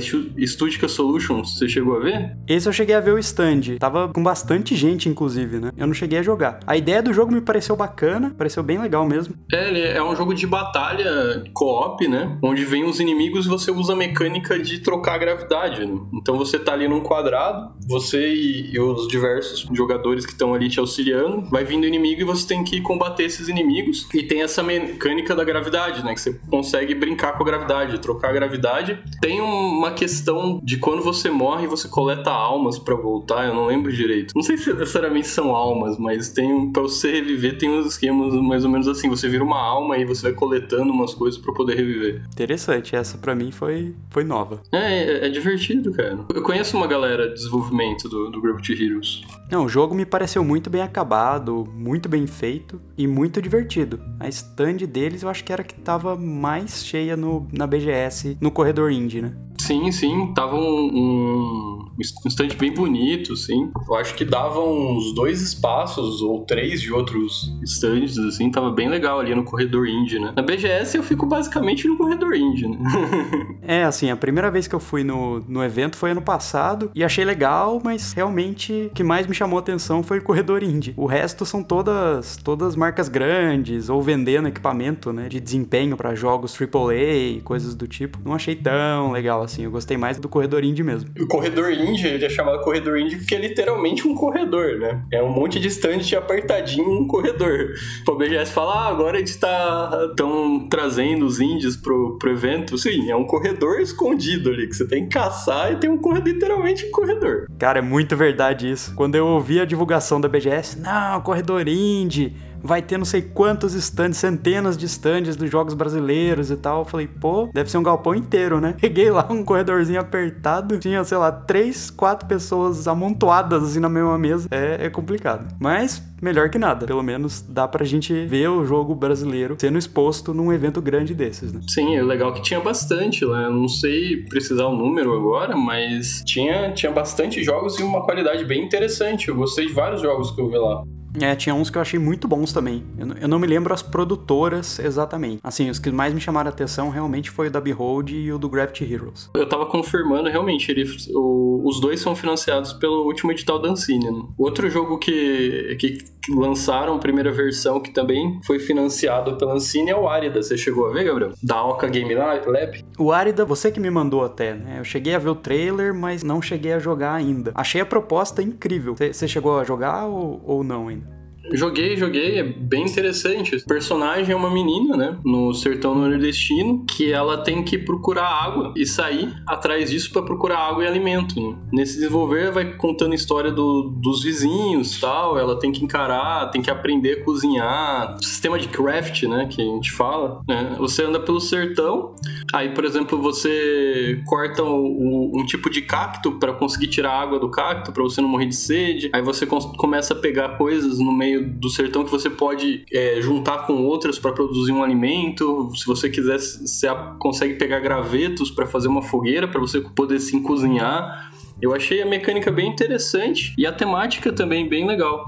Studica 0.46 0.88
Solutions. 0.88 1.58
Você 1.58 1.68
chegou 1.68 1.96
a 1.96 2.00
ver? 2.00 2.36
Esse 2.46 2.68
eu 2.68 2.72
cheguei 2.72 2.94
a 2.94 3.00
ver 3.00 3.12
o 3.12 3.18
stand. 3.18 3.78
Tava 3.78 4.08
com 4.08 4.22
bastante 4.22 4.74
gente, 4.74 5.08
inclusive, 5.08 5.58
né? 5.58 5.70
Eu 5.76 5.86
não 5.86 5.94
cheguei 5.94 6.18
a 6.18 6.22
jogar. 6.22 6.60
A 6.66 6.76
ideia 6.76 7.02
do 7.02 7.12
jogo 7.12 7.19
jogo 7.20 7.32
me 7.32 7.40
pareceu 7.40 7.76
bacana, 7.76 8.34
pareceu 8.36 8.62
bem 8.62 8.78
legal 8.78 9.06
mesmo. 9.06 9.34
É, 9.52 9.68
ele 9.68 9.82
é 9.82 10.02
um 10.02 10.16
jogo 10.16 10.34
de 10.34 10.46
batalha 10.46 11.44
co-op, 11.52 12.06
né? 12.08 12.38
Onde 12.42 12.64
vem 12.64 12.84
os 12.84 12.98
inimigos 12.98 13.44
e 13.44 13.48
você 13.48 13.70
usa 13.70 13.92
a 13.92 13.96
mecânica 13.96 14.58
de 14.58 14.78
trocar 14.78 15.14
a 15.14 15.18
gravidade. 15.18 15.84
Né? 15.84 16.00
Então 16.14 16.38
você 16.38 16.58
tá 16.58 16.72
ali 16.72 16.88
num 16.88 17.00
quadrado, 17.00 17.74
você 17.86 18.32
e, 18.32 18.74
e 18.74 18.80
os 18.80 19.06
diversos 19.06 19.68
jogadores 19.72 20.24
que 20.24 20.32
estão 20.32 20.54
ali 20.54 20.68
te 20.68 20.80
auxiliando, 20.80 21.42
vai 21.50 21.62
vindo 21.62 21.86
inimigo 21.86 22.22
e 22.22 22.24
você 22.24 22.46
tem 22.46 22.64
que 22.64 22.80
combater 22.80 23.24
esses 23.24 23.48
inimigos. 23.48 24.08
E 24.14 24.22
tem 24.22 24.42
essa 24.42 24.62
mecânica 24.62 25.34
da 25.34 25.44
gravidade, 25.44 26.02
né? 26.02 26.14
Que 26.14 26.20
você 26.20 26.40
consegue 26.48 26.94
brincar 26.94 27.32
com 27.36 27.42
a 27.42 27.46
gravidade, 27.46 27.98
trocar 28.00 28.30
a 28.30 28.32
gravidade. 28.32 28.98
Tem 29.20 29.42
uma 29.42 29.92
questão 29.92 30.58
de 30.62 30.78
quando 30.78 31.02
você 31.02 31.28
morre, 31.28 31.66
você 31.66 31.86
coleta 31.86 32.30
almas 32.30 32.78
para 32.78 32.94
voltar, 32.94 33.46
eu 33.46 33.54
não 33.54 33.66
lembro 33.66 33.92
direito. 33.92 34.32
Não 34.34 34.42
sei 34.42 34.56
se 34.56 34.72
necessariamente 34.72 35.28
são 35.28 35.54
almas, 35.54 35.98
mas 35.98 36.30
tem 36.30 36.50
um 36.50 36.72
pra 36.72 36.82
você 36.82 37.09
reviver 37.10 37.58
tem 37.58 37.70
uns 37.70 37.86
esquemas 37.86 38.34
mais 38.34 38.64
ou 38.64 38.70
menos 38.70 38.88
assim. 38.88 39.08
Você 39.08 39.28
vira 39.28 39.44
uma 39.44 39.60
alma 39.60 39.96
e 39.98 40.04
você 40.04 40.22
vai 40.22 40.32
coletando 40.32 40.92
umas 40.92 41.14
coisas 41.14 41.40
para 41.40 41.52
poder 41.52 41.76
reviver. 41.76 42.22
Interessante, 42.32 42.96
essa 42.96 43.18
para 43.18 43.34
mim 43.34 43.50
foi, 43.50 43.94
foi 44.10 44.24
nova. 44.24 44.62
É, 44.72 44.78
é, 44.78 45.26
é, 45.26 45.28
divertido, 45.28 45.92
cara. 45.92 46.18
Eu 46.34 46.42
conheço 46.42 46.76
uma 46.76 46.86
galera 46.86 47.28
de 47.28 47.34
desenvolvimento 47.34 48.08
do, 48.08 48.30
do 48.30 48.40
Gravity 48.40 48.72
Heroes. 48.72 49.22
Não, 49.50 49.64
o 49.64 49.68
jogo 49.68 49.94
me 49.94 50.06
pareceu 50.06 50.44
muito 50.44 50.70
bem 50.70 50.82
acabado, 50.82 51.68
muito 51.74 52.08
bem 52.08 52.26
feito 52.26 52.80
e 52.96 53.06
muito 53.06 53.42
divertido. 53.42 54.00
A 54.18 54.28
stand 54.28 54.76
deles 54.86 55.22
eu 55.22 55.28
acho 55.28 55.44
que 55.44 55.52
era 55.52 55.64
que 55.64 55.74
tava 55.74 56.16
mais 56.16 56.84
cheia 56.84 57.16
no, 57.16 57.46
na 57.52 57.66
BGS, 57.66 58.36
no 58.40 58.50
corredor 58.50 58.90
indie, 58.90 59.22
né? 59.22 59.34
Sim, 59.60 59.92
sim. 59.92 60.32
Tava 60.34 60.56
um, 60.56 60.60
um, 60.60 61.88
um 61.98 62.28
stand 62.28 62.48
bem 62.58 62.72
bonito, 62.72 63.36
sim. 63.36 63.70
Eu 63.88 63.94
acho 63.94 64.14
que 64.14 64.24
dava 64.24 64.60
uns 64.60 65.14
dois 65.14 65.40
espaços 65.42 66.22
ou 66.22 66.44
três 66.44 66.80
de 66.80 66.89
outros 66.92 67.52
stands, 67.62 68.18
assim. 68.18 68.50
Tava 68.50 68.70
bem 68.70 68.88
legal 68.88 69.20
ali 69.20 69.34
no 69.34 69.44
corredor 69.44 69.86
indie, 69.86 70.18
né? 70.18 70.32
Na 70.34 70.42
BGS 70.42 70.96
eu 70.96 71.02
fico 71.02 71.26
basicamente 71.26 71.86
no 71.86 71.96
corredor 71.96 72.34
indie, 72.34 72.68
né? 72.68 72.78
é, 73.62 73.84
assim, 73.84 74.10
a 74.10 74.16
primeira 74.16 74.50
vez 74.50 74.66
que 74.66 74.74
eu 74.74 74.80
fui 74.80 75.04
no, 75.04 75.40
no 75.40 75.62
evento 75.62 75.96
foi 75.96 76.10
ano 76.10 76.22
passado 76.22 76.90
e 76.94 77.04
achei 77.04 77.24
legal, 77.24 77.80
mas 77.82 78.12
realmente 78.12 78.88
o 78.90 78.90
que 78.90 79.04
mais 79.04 79.26
me 79.26 79.34
chamou 79.34 79.58
a 79.58 79.60
atenção 79.60 80.02
foi 80.02 80.18
o 80.18 80.22
corredor 80.22 80.62
indie. 80.62 80.94
O 80.96 81.06
resto 81.06 81.44
são 81.44 81.62
todas, 81.62 82.36
todas 82.36 82.74
marcas 82.74 83.08
grandes 83.08 83.88
ou 83.88 84.02
vendendo 84.02 84.48
equipamento, 84.48 85.12
né? 85.12 85.28
De 85.28 85.40
desempenho 85.40 85.96
para 85.96 86.14
jogos 86.14 86.56
AAA 86.60 86.94
e 86.94 87.40
coisas 87.42 87.74
do 87.74 87.86
tipo. 87.86 88.18
Não 88.24 88.34
achei 88.34 88.56
tão 88.56 89.12
legal 89.12 89.42
assim 89.42 89.50
assim. 89.50 89.64
Eu 89.64 89.70
gostei 89.70 89.96
mais 89.96 90.18
do 90.18 90.28
corredor 90.28 90.64
indie 90.64 90.82
mesmo. 90.82 91.10
O 91.18 91.26
corredor 91.26 91.72
indie, 91.72 92.06
ele 92.06 92.24
é 92.24 92.28
chamado 92.28 92.60
corredor 92.62 92.98
indie 92.98 93.16
porque 93.16 93.34
é 93.34 93.38
literalmente 93.38 94.06
um 94.06 94.14
corredor, 94.14 94.78
né? 94.78 95.02
É 95.12 95.22
um 95.22 95.30
monte 95.30 95.58
de 95.58 95.68
stand 95.68 96.00
apertadinho 96.16 96.79
um 96.88 97.06
corredor. 97.06 97.74
O 98.08 98.14
BGS 98.14 98.52
fala, 98.52 98.74
ah, 98.74 98.88
agora 98.88 99.16
a 99.16 99.18
gente 99.20 99.38
tá 99.38 100.12
tão 100.16 100.66
trazendo 100.68 101.24
os 101.26 101.40
indies 101.40 101.76
pro, 101.76 102.18
pro 102.18 102.30
evento. 102.30 102.76
Sim, 102.78 103.10
é 103.10 103.16
um 103.16 103.24
corredor 103.24 103.80
escondido 103.80 104.50
ali, 104.50 104.68
que 104.68 104.74
você 104.74 104.86
tem 104.86 105.04
que 105.04 105.10
caçar 105.10 105.72
e 105.72 105.76
tem 105.76 105.90
um 105.90 105.98
corredor, 105.98 106.32
literalmente 106.32 106.86
um 106.86 106.90
corredor. 106.90 107.46
Cara, 107.58 107.78
é 107.78 107.82
muito 107.82 108.16
verdade 108.16 108.70
isso. 108.70 108.94
Quando 108.94 109.14
eu 109.14 109.26
ouvi 109.26 109.60
a 109.60 109.64
divulgação 109.64 110.20
da 110.20 110.28
BGS, 110.28 110.78
não, 110.80 111.20
corredor 111.20 111.66
indie 111.68 112.34
vai 112.62 112.82
ter 112.82 112.98
não 112.98 113.04
sei 113.04 113.22
quantos 113.22 113.74
stands, 113.74 114.18
centenas 114.18 114.76
de 114.76 114.86
stands 114.86 115.36
dos 115.36 115.50
jogos 115.50 115.74
brasileiros 115.74 116.50
e 116.50 116.56
tal. 116.56 116.80
Eu 116.80 116.84
falei, 116.84 117.06
pô, 117.06 117.48
deve 117.52 117.70
ser 117.70 117.78
um 117.78 117.82
galpão 117.82 118.14
inteiro, 118.14 118.60
né? 118.60 118.74
Peguei 118.80 119.10
lá 119.10 119.26
um 119.30 119.44
corredorzinho 119.44 120.00
apertado, 120.00 120.78
tinha, 120.78 121.02
sei 121.04 121.18
lá, 121.18 121.30
três, 121.32 121.90
quatro 121.90 122.28
pessoas 122.28 122.86
amontoadas 122.86 123.62
assim 123.62 123.80
na 123.80 123.88
mesma 123.88 124.18
mesa. 124.18 124.48
É, 124.50 124.86
é 124.86 124.90
complicado. 124.90 125.46
Mas 125.58 126.02
melhor 126.20 126.50
que 126.50 126.58
nada. 126.58 126.86
Pelo 126.86 127.02
menos 127.02 127.42
dá 127.48 127.66
pra 127.66 127.84
gente 127.84 128.12
ver 128.26 128.48
o 128.48 128.64
jogo 128.64 128.94
brasileiro 128.94 129.56
sendo 129.58 129.78
exposto 129.78 130.34
num 130.34 130.52
evento 130.52 130.80
grande 130.80 131.14
desses, 131.14 131.52
né? 131.52 131.60
Sim, 131.68 131.96
é 131.96 132.02
legal 132.02 132.32
que 132.32 132.42
tinha 132.42 132.60
bastante 132.60 133.24
lá. 133.24 133.44
Eu 133.44 133.52
não 133.52 133.68
sei 133.68 134.24
precisar 134.28 134.66
o 134.66 134.76
número 134.76 135.14
agora, 135.14 135.56
mas 135.56 136.22
tinha, 136.24 136.72
tinha 136.72 136.92
bastante 136.92 137.42
jogos 137.42 137.78
e 137.78 137.82
uma 137.82 138.02
qualidade 138.02 138.44
bem 138.44 138.64
interessante. 138.64 139.28
Eu 139.28 139.36
gostei 139.36 139.66
de 139.66 139.72
vários 139.72 140.00
jogos 140.00 140.30
que 140.30 140.40
eu 140.40 140.48
vi 140.48 140.58
lá. 140.58 140.82
É, 141.18 141.34
tinha 141.34 141.54
uns 141.54 141.70
que 141.70 141.78
eu 141.78 141.82
achei 141.82 141.98
muito 141.98 142.28
bons 142.28 142.52
também. 142.52 142.84
Eu, 142.98 143.08
eu, 143.22 143.28
não 143.28 143.38
me 143.38 143.46
lembro 143.46 143.72
as 143.74 143.82
produtoras 143.82 144.78
exatamente. 144.78 145.40
Assim, 145.42 145.70
os 145.70 145.78
que 145.78 145.90
mais 145.90 146.14
me 146.14 146.20
chamaram 146.20 146.48
a 146.48 146.52
atenção 146.52 146.90
realmente 146.90 147.30
foi 147.30 147.48
o 147.48 147.50
da 147.50 147.60
Behold 147.60 148.10
e 148.10 148.32
o 148.32 148.38
do 148.38 148.48
Gravity 148.48 148.84
Heroes. 148.84 149.30
Eu 149.34 149.48
tava 149.48 149.66
confirmando, 149.66 150.28
realmente, 150.28 150.70
ele, 150.70 150.84
o, 151.14 151.62
os 151.64 151.80
dois 151.80 152.00
são 152.00 152.14
financiados 152.14 152.72
pelo 152.72 153.04
último 153.04 153.32
edital 153.32 153.58
da 153.58 153.68
Ancine. 153.68 154.10
Né? 154.10 154.22
Outro 154.38 154.68
jogo 154.70 154.98
que, 154.98 155.76
que 155.78 155.98
lançaram 156.28 156.98
primeira 156.98 157.32
versão, 157.32 157.80
que 157.80 157.90
também 157.90 158.40
foi 158.44 158.58
financiado 158.58 159.36
pela 159.36 159.54
Ancine, 159.54 159.90
é 159.90 159.96
o 159.96 160.08
Árida. 160.08 160.42
Você 160.42 160.56
chegou 160.56 160.88
a 160.88 160.92
ver, 160.92 161.04
Gabriel? 161.04 161.32
Da 161.42 161.62
Oca 161.64 161.88
Game 161.88 162.14
Lab? 162.14 162.84
O 162.98 163.12
Árida, 163.12 163.44
você 163.44 163.70
que 163.70 163.80
me 163.80 163.90
mandou 163.90 164.24
até, 164.24 164.54
né? 164.54 164.76
Eu 164.78 164.84
cheguei 164.84 165.14
a 165.14 165.18
ver 165.18 165.30
o 165.30 165.34
trailer, 165.34 165.94
mas 165.94 166.22
não 166.22 166.40
cheguei 166.40 166.72
a 166.72 166.78
jogar 166.78 167.14
ainda. 167.14 167.52
Achei 167.54 167.80
a 167.80 167.86
proposta 167.86 168.42
incrível. 168.42 168.94
Você 168.94 169.26
chegou 169.26 169.58
a 169.58 169.64
jogar 169.64 170.06
ou, 170.06 170.42
ou 170.44 170.62
não 170.62 170.88
ainda? 170.88 171.09
Joguei, 171.52 171.96
joguei, 171.96 172.38
é 172.38 172.42
bem 172.42 172.84
interessante. 172.84 173.56
O 173.56 173.64
personagem 173.64 174.32
é 174.32 174.36
uma 174.36 174.50
menina, 174.50 174.96
né, 174.96 175.16
no 175.24 175.52
sertão 175.52 175.94
nordestino, 175.94 176.84
que 176.86 177.12
ela 177.12 177.38
tem 177.38 177.62
que 177.62 177.78
procurar 177.78 178.26
água 178.26 178.72
e 178.76 178.86
sair 178.86 179.34
atrás 179.46 179.90
disso 179.90 180.12
para 180.12 180.22
procurar 180.22 180.58
água 180.58 180.84
e 180.84 180.86
alimento. 180.86 181.40
Né? 181.40 181.56
Nesse 181.72 181.94
desenvolver, 181.94 182.52
vai 182.52 182.76
contando 182.76 183.12
a 183.12 183.14
história 183.14 183.50
do, 183.50 183.94
dos 184.00 184.22
vizinhos 184.22 185.00
tal. 185.00 185.38
Ela 185.38 185.58
tem 185.58 185.72
que 185.72 185.84
encarar, 185.84 186.50
tem 186.50 186.62
que 186.62 186.70
aprender 186.70 187.20
a 187.20 187.24
cozinhar. 187.24 188.16
Sistema 188.22 188.58
de 188.58 188.68
craft, 188.68 189.24
né, 189.24 189.46
que 189.50 189.60
a 189.60 189.64
gente 189.64 189.90
fala. 189.90 190.40
Né? 190.48 190.76
Você 190.78 191.04
anda 191.04 191.20
pelo 191.20 191.40
sertão, 191.40 192.14
aí, 192.52 192.72
por 192.74 192.84
exemplo, 192.84 193.20
você 193.20 194.22
corta 194.26 194.62
o, 194.62 195.32
o, 195.32 195.40
um 195.40 195.44
tipo 195.44 195.68
de 195.68 195.82
cacto 195.82 196.32
para 196.32 196.52
conseguir 196.52 196.88
tirar 196.88 197.12
a 197.12 197.20
água 197.20 197.38
do 197.38 197.50
cacto, 197.50 197.92
para 197.92 198.02
você 198.02 198.20
não 198.20 198.28
morrer 198.28 198.46
de 198.46 198.56
sede. 198.56 199.10
Aí 199.12 199.22
você 199.22 199.46
começa 199.46 200.14
a 200.14 200.16
pegar 200.16 200.56
coisas 200.56 200.98
no 200.98 201.12
meio 201.12 201.39
do 201.40 201.68
sertão 201.68 202.04
que 202.04 202.10
você 202.10 202.28
pode 202.28 202.84
é, 202.92 203.20
juntar 203.20 203.66
com 203.66 203.84
outras 203.84 204.18
para 204.18 204.32
produzir 204.32 204.72
um 204.72 204.82
alimento. 204.82 205.70
Se 205.74 205.86
você 205.86 206.08
quiser, 206.08 206.38
você 206.38 206.88
consegue 207.18 207.54
pegar 207.54 207.80
gravetos 207.80 208.50
para 208.50 208.66
fazer 208.66 208.88
uma 208.88 209.02
fogueira 209.02 209.48
para 209.48 209.60
você 209.60 209.80
poder 209.80 210.20
sim 210.20 210.42
cozinhar. 210.42 211.30
Eu 211.60 211.74
achei 211.74 212.00
a 212.02 212.06
mecânica 212.06 212.50
bem 212.50 212.70
interessante 212.70 213.54
e 213.58 213.66
a 213.66 213.72
temática 213.72 214.32
também 214.32 214.68
bem 214.68 214.86
legal. 214.86 215.24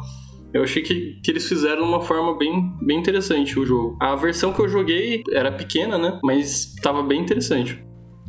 Eu 0.52 0.62
achei 0.62 0.82
que, 0.82 1.18
que 1.22 1.30
eles 1.30 1.48
fizeram 1.48 1.82
uma 1.82 2.00
forma 2.00 2.36
bem, 2.36 2.72
bem 2.82 2.98
interessante 2.98 3.58
o 3.58 3.64
jogo. 3.64 3.96
A 4.00 4.14
versão 4.14 4.52
que 4.52 4.60
eu 4.60 4.68
joguei 4.68 5.22
era 5.32 5.50
pequena, 5.50 5.96
né? 5.96 6.18
Mas 6.22 6.74
estava 6.74 7.02
bem 7.02 7.20
interessante. 7.20 7.82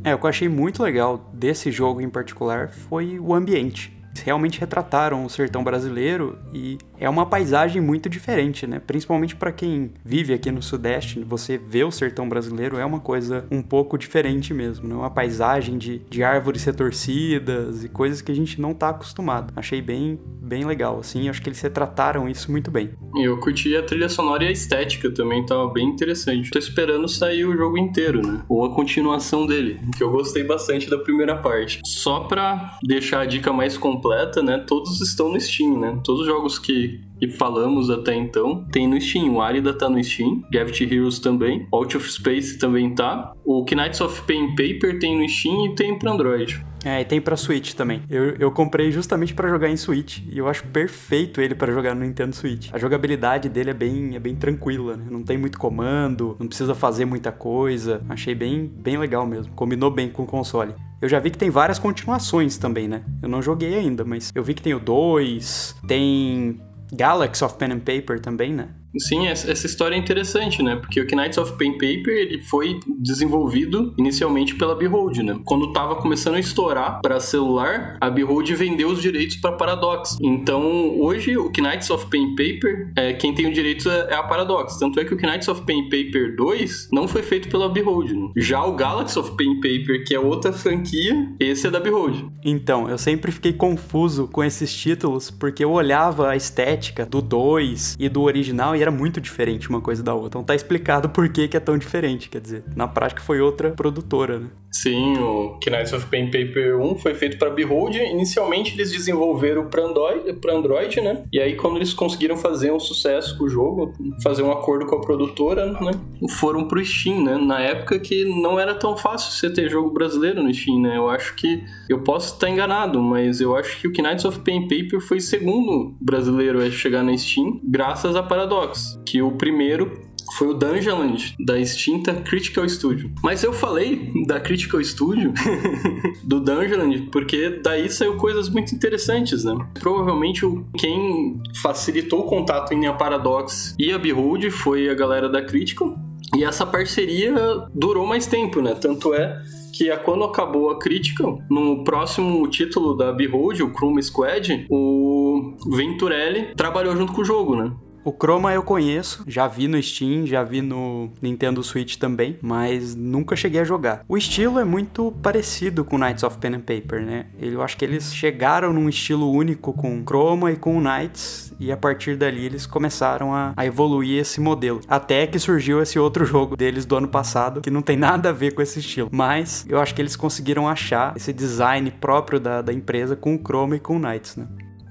É, 0.04 0.16
o 0.16 0.20
que 0.20 0.26
eu 0.26 0.30
achei 0.30 0.50
muito 0.50 0.82
legal 0.84 1.32
desse 1.34 1.72
jogo 1.72 2.02
em 2.02 2.10
particular 2.10 2.70
foi 2.70 3.20
o 3.20 3.34
ambiente 3.34 4.03
realmente 4.22 4.60
retrataram 4.60 5.26
o 5.26 5.30
sertão 5.30 5.64
brasileiro 5.64 6.38
e 6.54 6.78
é 7.00 7.10
uma 7.10 7.26
paisagem 7.26 7.82
muito 7.82 8.10
diferente, 8.10 8.68
né? 8.68 8.80
Principalmente 8.86 9.36
para 9.36 9.52
quem 9.52 9.92
vive 10.06 10.34
aqui 10.34 10.52
no 10.52 10.62
Sudeste, 10.62 11.20
você 11.22 11.58
vê 11.58 11.84
o 11.84 11.92
sertão 11.92 12.30
brasileiro 12.30 12.78
é 12.78 12.86
uma 12.86 13.00
coisa 13.00 13.46
um 13.52 13.62
pouco 13.62 13.98
diferente 13.98 14.54
mesmo, 14.54 14.88
né? 14.88 14.96
Uma 14.96 15.10
paisagem 15.10 15.78
de, 15.78 16.00
de 16.10 16.24
árvores 16.24 16.64
retorcidas 16.64 17.84
e 17.84 17.90
coisas 17.90 18.22
que 18.22 18.32
a 18.32 18.36
gente 18.36 18.62
não 18.62 18.74
tá 18.74 18.90
acostumado. 18.90 19.52
Achei 19.56 19.82
bem, 19.82 20.20
bem 20.42 20.66
legal, 20.66 21.00
assim, 21.00 21.30
acho 21.30 21.42
que 21.42 21.50
eles 21.50 21.62
retrataram 21.62 22.30
isso 22.30 22.52
muito 22.52 22.70
bem. 22.72 22.92
Eu 23.16 23.38
curti 23.40 23.76
a 23.76 23.84
trilha 23.84 24.10
sonora 24.10 24.44
e 24.44 24.48
a 24.48 24.52
estética 24.52 25.12
também, 25.12 25.46
tava 25.46 25.68
bem 25.68 25.88
interessante. 25.88 26.52
Tô 26.52 26.60
esperando 26.60 27.08
sair 27.08 27.46
o 27.46 27.56
jogo 27.56 27.78
inteiro, 27.78 28.26
né? 28.26 28.42
Ou 28.48 28.66
a 28.66 28.74
continuação 28.74 29.46
dele, 29.46 29.80
que 29.98 30.04
eu 30.04 30.12
gostei 30.12 30.44
bastante 30.44 30.90
da 30.90 30.98
primeira 30.98 31.36
parte. 31.36 31.82
Só 31.86 32.22
pra 32.22 32.78
deixar 32.84 33.22
a 33.22 33.26
dica 33.26 33.52
mais 33.52 33.78
completa, 33.78 34.03
né? 34.44 34.58
Todos 34.60 35.02
estão 35.02 35.30
no 35.30 35.40
Steam, 35.40 35.80
né? 35.80 36.00
Todos 36.04 36.22
os 36.22 36.28
jogos 36.28 36.60
que 36.60 37.02
falamos 37.28 37.90
até 37.90 38.16
então, 38.16 38.66
tem 38.72 38.88
no 38.88 39.00
Steam. 39.00 39.36
O 39.36 39.42
Arida 39.42 39.74
tá 39.74 39.90
no 39.90 40.04
Steam, 40.04 40.44
Gravity 40.52 40.84
Heroes 40.84 41.20
também, 41.20 41.68
Out 41.72 41.98
of 41.98 42.12
Space 42.12 42.58
também 42.58 42.94
tá. 42.94 43.34
O 43.46 43.64
Knights 43.64 44.02
of 44.02 44.22
Pen 44.24 44.50
Paper 44.50 45.00
tem 45.00 45.20
no 45.20 45.28
Steam 45.28 45.66
e 45.66 45.76
tem 45.76 45.98
para 45.98 46.12
Android. 46.12 46.64
É, 46.86 47.00
e 47.00 47.06
tem 47.06 47.22
pra 47.22 47.38
Switch 47.38 47.74
também. 47.74 48.04
Eu, 48.10 48.36
eu 48.36 48.52
comprei 48.52 48.92
justamente 48.92 49.34
para 49.34 49.48
jogar 49.48 49.70
em 49.70 49.78
Switch 49.78 50.20
e 50.30 50.38
eu 50.38 50.48
acho 50.48 50.66
perfeito 50.68 51.40
ele 51.40 51.56
para 51.56 51.72
jogar 51.72 51.96
no 51.96 52.02
Nintendo 52.02 52.36
Switch. 52.36 52.70
A 52.74 52.78
jogabilidade 52.78 53.48
dele 53.48 53.70
é 53.70 53.74
bem, 53.74 54.16
é 54.16 54.20
bem 54.20 54.36
tranquila, 54.36 54.98
né? 54.98 55.06
Não 55.10 55.24
tem 55.24 55.38
muito 55.38 55.58
comando, 55.58 56.36
não 56.40 56.48
precisa 56.48 56.76
fazer 56.76 57.06
muita 57.06 57.32
coisa. 57.32 58.02
Achei 58.10 58.36
bem, 58.36 58.68
bem 58.68 58.98
legal 58.98 59.26
mesmo. 59.26 59.54
Combinou 59.54 59.90
bem 59.90 60.10
com 60.10 60.24
o 60.24 60.28
console. 60.28 60.74
Eu 61.02 61.10
já 61.10 61.20
vi 61.20 61.30
que 61.30 61.38
tem 61.38 61.50
várias 61.50 61.80
continuações 61.80 62.58
também, 62.58 62.88
né? 62.88 63.04
Eu 63.22 63.30
não 63.30 63.42
joguei 63.42 63.76
ainda, 63.76 64.04
mas 64.04 64.32
eu 64.34 64.44
vi 64.44 64.54
que 64.54 64.62
tem 64.62 64.74
o 64.74 64.80
2, 64.80 65.76
tem 65.88 66.62
Galaxy 66.96 67.44
of 67.44 67.58
Pen 67.58 67.72
and 67.72 67.80
Paper 67.80 68.20
também, 68.20 68.54
né? 68.54 68.70
Sim, 68.98 69.28
essa 69.28 69.66
história 69.66 69.96
é 69.96 69.98
interessante, 69.98 70.62
né? 70.62 70.76
Porque 70.76 71.02
o 71.02 71.06
Knights 71.06 71.38
of 71.38 71.54
Pen 71.58 71.74
Paper 71.74 72.10
ele 72.10 72.40
foi 72.40 72.80
desenvolvido 73.00 73.94
inicialmente 73.98 74.56
pela 74.56 74.76
Behold, 74.76 75.18
né? 75.18 75.40
Quando 75.46 75.74
tava 75.74 75.96
começando 75.96 76.36
a 76.36 76.40
estourar 76.40 77.02
para 77.02 77.20
celular, 77.20 77.98
a 78.00 78.10
Behold 78.10 78.50
vendeu 78.54 78.90
os 78.90 79.02
direitos 79.02 79.38
para 79.38 79.54
Paradox. 79.54 80.18
Então, 80.22 81.00
hoje 81.00 81.38
o 81.38 81.50
Knights 81.50 81.90
of 81.90 82.08
Pen 82.08 82.36
Paper, 82.36 82.94
é, 82.96 83.14
quem 83.14 83.34
tem 83.34 83.48
os 83.48 83.54
direitos 83.54 83.86
é, 83.86 84.10
é 84.12 84.16
a 84.16 84.24
Paradox. 84.24 84.78
Tanto 84.78 85.00
é 85.00 85.06
que 85.06 85.14
o 85.14 85.18
Knights 85.18 85.48
of 85.48 85.64
Pen 85.64 85.84
Paper 85.90 86.36
2 86.36 86.90
não 86.92 87.08
foi 87.08 87.24
feito 87.24 87.50
pela 87.50 87.70
Behold. 87.70 88.12
Né? 88.12 88.30
Já 88.38 88.64
o 88.64 88.76
Galaxy 88.76 89.18
of 89.18 89.36
Pen 89.36 89.56
Paper, 89.56 90.04
que 90.06 90.14
é 90.14 90.20
outra 90.20 90.54
franquia, 90.54 91.16
esse 91.40 91.66
é 91.66 91.72
da 91.72 91.80
Behold. 91.80 92.26
Então, 92.44 92.90
eu 92.90 92.98
sempre 92.98 93.32
fiquei 93.32 93.54
confuso 93.54 94.28
com 94.28 94.44
esses 94.44 94.74
títulos 94.74 95.32
porque 95.32 95.64
eu 95.64 95.72
olhava 95.72 96.30
a 96.30 96.36
estética 96.36 97.06
do 97.06 97.22
2 97.22 97.96
e 98.00 98.08
do 98.08 98.22
original 98.22 98.76
e 98.76 98.83
era 98.84 98.92
muito 98.92 99.20
diferente 99.20 99.70
uma 99.70 99.82
coisa 99.82 100.04
da 100.04 100.14
outra. 100.14 100.28
Então 100.28 100.44
tá 100.44 100.56
explicado 100.56 101.10
por 101.10 101.28
que, 101.30 101.48
que 101.48 101.58
é 101.58 101.60
tão 101.60 101.78
diferente, 101.78 102.30
quer 102.30 102.42
dizer, 102.42 102.64
na 102.76 102.88
prática 102.88 103.22
foi 103.22 103.42
outra 103.42 103.72
produtora, 103.72 104.40
né? 104.40 104.48
Sim, 104.74 105.18
o 105.20 105.60
Knights 105.64 105.94
of 105.94 106.08
Pen 106.08 106.26
Paper 106.26 106.80
1 106.80 106.96
foi 106.98 107.14
feito 107.14 107.38
para 107.38 107.52
Behold. 107.52 107.96
Inicialmente 107.96 108.74
eles 108.74 108.92
desenvolveram 108.92 109.68
para 109.68 109.84
Android, 109.84 110.36
Android, 110.52 111.00
né? 111.00 111.24
E 111.32 111.40
aí 111.40 111.56
quando 111.56 111.78
eles 111.78 111.94
conseguiram 111.94 112.36
fazer 112.36 112.72
um 112.72 112.80
sucesso 112.80 113.38
com 113.38 113.46
o 113.46 113.50
jogo, 113.50 113.94
fazer 114.24 114.42
um 114.42 114.52
acordo 114.52 114.88
com 114.88 114.96
a 114.96 115.02
produtora, 115.02 115.72
né? 115.74 115.92
Foram 116.40 116.68
pro 116.68 116.84
Steam, 116.84 117.24
né? 117.24 117.38
Na 117.38 117.60
época 117.60 118.00
que 118.00 118.26
não 118.26 118.60
era 118.60 118.74
tão 118.74 118.98
fácil 118.98 119.32
você 119.32 119.54
ter 119.54 119.70
jogo 119.70 119.92
brasileiro 119.92 120.42
no 120.42 120.54
Steam, 120.54 120.82
né? 120.82 120.98
Eu 120.98 121.08
acho 121.08 121.36
que 121.36 121.64
eu 121.88 122.00
posso 122.00 122.34
estar 122.34 122.50
enganado, 122.50 123.00
mas 123.02 123.40
eu 123.40 123.56
acho 123.56 123.80
que 123.80 123.88
o 123.88 123.92
Knights 123.92 124.26
of 124.26 124.40
Pen 124.40 124.68
Paper 124.68 125.00
foi 125.00 125.18
o 125.18 125.22
segundo 125.22 125.96
brasileiro 126.02 126.60
a 126.60 126.72
chegar 126.72 127.04
na 127.04 127.16
Steam, 127.16 127.60
graças 127.64 128.16
a 128.16 128.24
Paradox, 128.24 129.00
que 129.06 129.22
o 129.22 129.32
primeiro 129.34 130.13
foi 130.38 130.48
o 130.48 130.54
Dungeonland, 130.54 131.36
da 131.40 131.60
extinta 131.60 132.14
Critical 132.14 132.68
Studio. 132.68 133.12
Mas 133.24 133.44
eu 133.44 133.54
falei 133.54 134.12
da 134.26 134.40
Critical 134.40 134.84
Studio, 134.84 135.34
do 136.24 136.40
Dungeonland, 136.40 137.10
porque 137.12 137.62
daí 137.64 137.90
saiu 137.90 138.16
coisas 138.18 138.50
muito 138.50 138.74
interessantes, 138.74 139.44
né? 139.44 139.56
Provavelmente 139.80 140.42
quem 140.78 141.42
facilitou 141.62 142.22
o 142.22 142.24
contato 142.24 142.74
em 142.74 142.88
a 142.88 142.94
Paradox 142.94 143.76
e 143.80 143.92
a 143.92 143.98
Behold 143.98 144.50
foi 144.52 144.90
a 144.90 144.94
galera 144.94 145.30
da 145.30 145.42
Critical. 145.42 145.96
E 146.36 146.44
essa 146.44 146.66
parceria 146.66 147.34
durou 147.74 148.08
mais 148.08 148.26
tempo, 148.26 148.62
né? 148.62 148.74
Tanto 148.74 149.14
é 149.14 149.40
que 149.74 149.90
é 149.90 149.98
quando 149.98 150.24
acabou 150.24 150.70
a 150.70 150.80
Critical, 150.80 151.42
no 151.50 151.84
próximo 151.84 152.48
título 152.48 152.96
da 152.96 153.12
Behold, 153.12 153.62
o 153.62 153.74
Chrome 153.74 154.02
Squad, 154.04 154.68
o 154.70 155.56
Venturelli 155.76 156.54
trabalhou 156.56 156.96
junto 156.96 157.12
com 157.12 157.22
o 157.22 157.26
jogo, 157.26 157.56
né? 157.56 157.72
O 158.06 158.12
Chroma 158.12 158.54
eu 158.54 158.62
conheço, 158.62 159.24
já 159.26 159.48
vi 159.48 159.66
no 159.66 159.82
Steam, 159.82 160.26
já 160.26 160.44
vi 160.44 160.62
no 160.62 161.10
Nintendo 161.22 161.64
Switch 161.64 161.96
também, 161.96 162.38
mas 162.42 162.94
nunca 162.96 163.34
cheguei 163.34 163.62
a 163.62 163.64
jogar. 163.64 164.04
O 164.10 164.18
estilo 164.18 164.60
é 164.60 164.66
muito 164.66 165.14
parecido 165.24 165.86
com 165.86 165.98
Knights 165.98 166.24
of 166.24 166.38
Pen 166.38 166.56
and 166.56 166.60
Paper, 166.60 167.02
né? 167.02 167.28
Eu 167.40 167.62
acho 167.62 167.78
que 167.78 167.86
eles 167.86 168.14
chegaram 168.14 168.74
num 168.74 168.90
estilo 168.90 169.32
único 169.32 169.72
com 169.72 170.04
Chroma 170.04 170.52
e 170.52 170.58
com 170.58 170.82
Knights, 170.82 171.54
e 171.58 171.72
a 171.72 171.78
partir 171.78 172.18
dali 172.18 172.46
eles 172.46 172.66
começaram 172.66 173.34
a, 173.34 173.54
a, 173.56 173.66
evoluir 173.66 174.20
esse 174.20 174.42
modelo. 174.42 174.82
Até 174.86 175.26
que 175.26 175.40
surgiu 175.40 175.82
esse 175.82 175.98
outro 175.98 176.26
jogo 176.28 176.58
deles 176.58 176.86
do 176.86 176.98
ano 176.98 177.08
passado, 177.08 177.62
que 177.62 177.72
não 177.72 177.82
tem 177.82 177.96
nada 177.96 178.30
a 178.30 178.34
ver 178.34 178.54
com 178.54 178.62
esse 178.62 178.80
estilo. 178.80 179.08
Mas 179.14 179.66
eu 179.70 179.80
acho 179.80 179.96
que 179.96 180.02
eles 180.02 180.18
conseguiram 180.18 180.68
achar 180.68 181.16
esse 181.16 181.32
design 181.32 181.90
próprio 181.90 182.38
da, 182.38 182.62
da 182.62 182.74
empresa 182.74 183.16
com 183.16 183.34
o 183.34 183.40
Chroma 183.40 183.78
e 183.78 183.80
com 183.80 183.96
o 183.96 184.00
Knights, 184.00 184.36
né? 184.36 184.46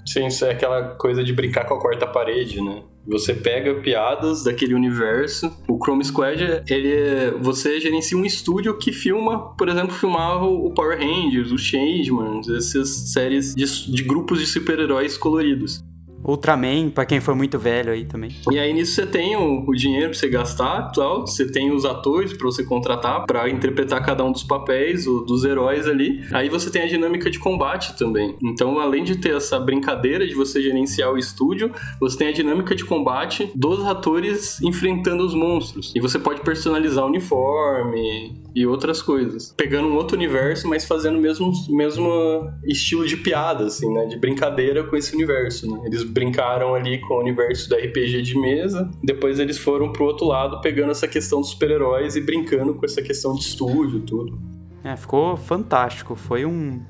Sim, 0.06 0.26
isso 0.26 0.46
é 0.46 0.52
aquela 0.52 0.94
coisa 0.94 1.22
de 1.22 1.32
brincar 1.32 1.66
com 1.66 1.74
a 1.74 1.80
quarta 1.80 2.06
parede, 2.06 2.60
né? 2.62 2.82
Você 3.06 3.34
pega 3.34 3.74
piadas 3.80 4.44
daquele 4.44 4.74
universo. 4.74 5.52
O 5.68 5.78
Chrome 5.82 6.04
Squad, 6.04 6.62
ele 6.68 6.92
é, 6.92 7.30
você 7.32 7.80
gerencia 7.80 8.16
um 8.16 8.24
estúdio 8.24 8.76
que 8.78 8.92
filma, 8.92 9.54
por 9.56 9.68
exemplo, 9.68 9.94
filmava 9.94 10.44
o 10.44 10.70
Power 10.70 10.98
Rangers, 10.98 11.50
o 11.50 11.58
Changeman, 11.58 12.40
essas 12.56 12.88
séries 13.12 13.54
de, 13.54 13.92
de 13.92 14.02
grupos 14.02 14.38
de 14.38 14.46
super-heróis 14.46 15.16
coloridos. 15.16 15.82
Ultraman, 16.24 16.90
pra 16.90 17.04
quem 17.04 17.20
for 17.20 17.34
muito 17.34 17.58
velho 17.58 17.92
aí 17.92 18.04
também. 18.04 18.30
E 18.50 18.58
aí 18.58 18.72
nisso 18.72 18.94
você 18.94 19.06
tem 19.06 19.36
o, 19.36 19.64
o 19.66 19.74
dinheiro 19.74 20.10
pra 20.10 20.18
você 20.18 20.28
gastar 20.28 20.92
tal, 20.92 21.26
você 21.26 21.50
tem 21.50 21.72
os 21.72 21.84
atores 21.84 22.32
pra 22.32 22.46
você 22.46 22.64
contratar 22.64 23.24
pra 23.26 23.48
interpretar 23.48 24.04
cada 24.04 24.24
um 24.24 24.32
dos 24.32 24.44
papéis, 24.44 25.06
o, 25.06 25.20
dos 25.20 25.44
heróis 25.44 25.86
ali. 25.86 26.22
Aí 26.32 26.48
você 26.48 26.70
tem 26.70 26.82
a 26.82 26.86
dinâmica 26.86 27.30
de 27.30 27.38
combate 27.38 27.96
também. 27.96 28.36
Então, 28.42 28.78
além 28.78 29.04
de 29.04 29.16
ter 29.16 29.36
essa 29.36 29.58
brincadeira 29.58 30.26
de 30.26 30.34
você 30.34 30.62
gerenciar 30.62 31.12
o 31.12 31.18
estúdio, 31.18 31.72
você 32.00 32.18
tem 32.18 32.28
a 32.28 32.32
dinâmica 32.32 32.74
de 32.74 32.84
combate 32.84 33.50
dos 33.54 33.84
atores 33.84 34.60
enfrentando 34.62 35.24
os 35.24 35.34
monstros. 35.34 35.92
E 35.94 36.00
você 36.00 36.18
pode 36.18 36.40
personalizar 36.40 37.04
o 37.04 37.08
uniforme, 37.08 38.34
e 38.54 38.66
outras 38.66 39.00
coisas. 39.00 39.54
Pegando 39.56 39.88
um 39.88 39.96
outro 39.96 40.16
universo, 40.16 40.68
mas 40.68 40.84
fazendo 40.84 41.18
o 41.18 41.20
mesmo, 41.20 41.52
mesmo 41.68 42.50
estilo 42.64 43.06
de 43.06 43.16
piada, 43.16 43.66
assim, 43.66 43.92
né? 43.92 44.06
De 44.06 44.16
brincadeira 44.16 44.84
com 44.84 44.96
esse 44.96 45.14
universo, 45.14 45.70
né? 45.70 45.82
Eles 45.86 46.02
brincaram 46.02 46.74
ali 46.74 46.98
com 47.00 47.14
o 47.14 47.20
universo 47.20 47.68
da 47.68 47.76
RPG 47.76 48.22
de 48.22 48.38
mesa, 48.38 48.90
depois 49.02 49.38
eles 49.38 49.58
foram 49.58 49.92
pro 49.92 50.04
outro 50.04 50.26
lado 50.26 50.60
pegando 50.60 50.90
essa 50.90 51.08
questão 51.08 51.40
dos 51.40 51.50
super-heróis 51.50 52.16
e 52.16 52.20
brincando 52.20 52.74
com 52.74 52.84
essa 52.84 53.02
questão 53.02 53.34
de 53.34 53.42
estúdio 53.42 54.00
tudo. 54.00 54.38
É, 54.84 54.96
ficou 54.96 55.36
fantástico. 55.36 56.16
Foi 56.16 56.44
um, 56.44 56.82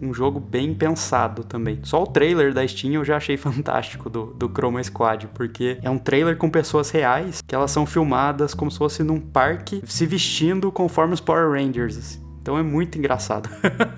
um 0.00 0.12
jogo 0.12 0.40
bem 0.40 0.74
pensado 0.74 1.44
também. 1.44 1.80
Só 1.82 2.02
o 2.02 2.06
trailer 2.06 2.52
da 2.52 2.66
Steam 2.66 2.94
eu 2.94 3.04
já 3.04 3.16
achei 3.16 3.36
fantástico 3.38 4.08
do, 4.10 4.26
do 4.34 4.48
Chroma 4.48 4.82
Squad, 4.82 5.28
porque 5.34 5.78
é 5.82 5.90
um 5.90 5.98
trailer 5.98 6.36
com 6.36 6.50
pessoas 6.50 6.90
reais 6.90 7.42
que 7.46 7.54
elas 7.54 7.70
são 7.70 7.86
filmadas 7.86 8.54
como 8.54 8.70
se 8.70 8.78
fosse 8.78 9.02
num 9.02 9.20
parque 9.20 9.82
se 9.84 10.06
vestindo 10.06 10.70
conforme 10.72 11.14
os 11.14 11.20
Power 11.20 11.50
Rangers. 11.50 12.25
Então 12.46 12.56
é 12.56 12.62
muito 12.62 12.96
engraçado. 12.96 13.50